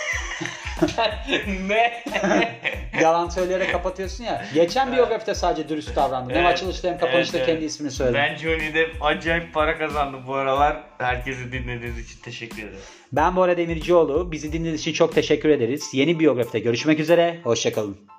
ne? 1.68 2.02
Yalan 3.02 3.28
söyleyerek 3.28 3.72
kapatıyorsun 3.72 4.24
ya. 4.24 4.44
Geçen 4.54 4.92
biyografide 4.92 5.34
sadece 5.34 5.68
dürüst 5.68 5.96
davrandı. 5.96 6.30
Hem 6.34 6.40
Evet. 6.40 6.52
açılışta 6.52 6.88
hem 6.88 6.98
kapanışta 6.98 7.38
Evet, 7.38 7.46
kendi 7.46 7.60
evet. 7.60 7.70
ismini 7.70 7.90
söyledi. 7.90 8.14
Ben 8.18 8.36
Johnny 8.36 8.74
Depp 8.74 8.96
acayip 9.02 9.54
para 9.54 9.78
kazandı 9.78 10.16
bu 10.26 10.34
aralar. 10.34 10.76
Herkesi 10.98 11.52
dinlediğiniz 11.52 11.98
için 11.98 12.20
teşekkür 12.22 12.62
ederim. 12.62 12.78
Ben 13.12 13.36
Bora 13.36 13.56
Demircioğlu. 13.56 14.32
Bizi 14.32 14.52
dinlediğiniz 14.52 14.80
için 14.80 14.92
çok 14.92 15.14
teşekkür 15.14 15.48
ederiz. 15.48 15.90
Yeni 15.92 16.20
biyografide 16.20 16.58
görüşmek 16.58 17.00
üzere. 17.00 17.38
Hoşçakalın. 17.44 18.15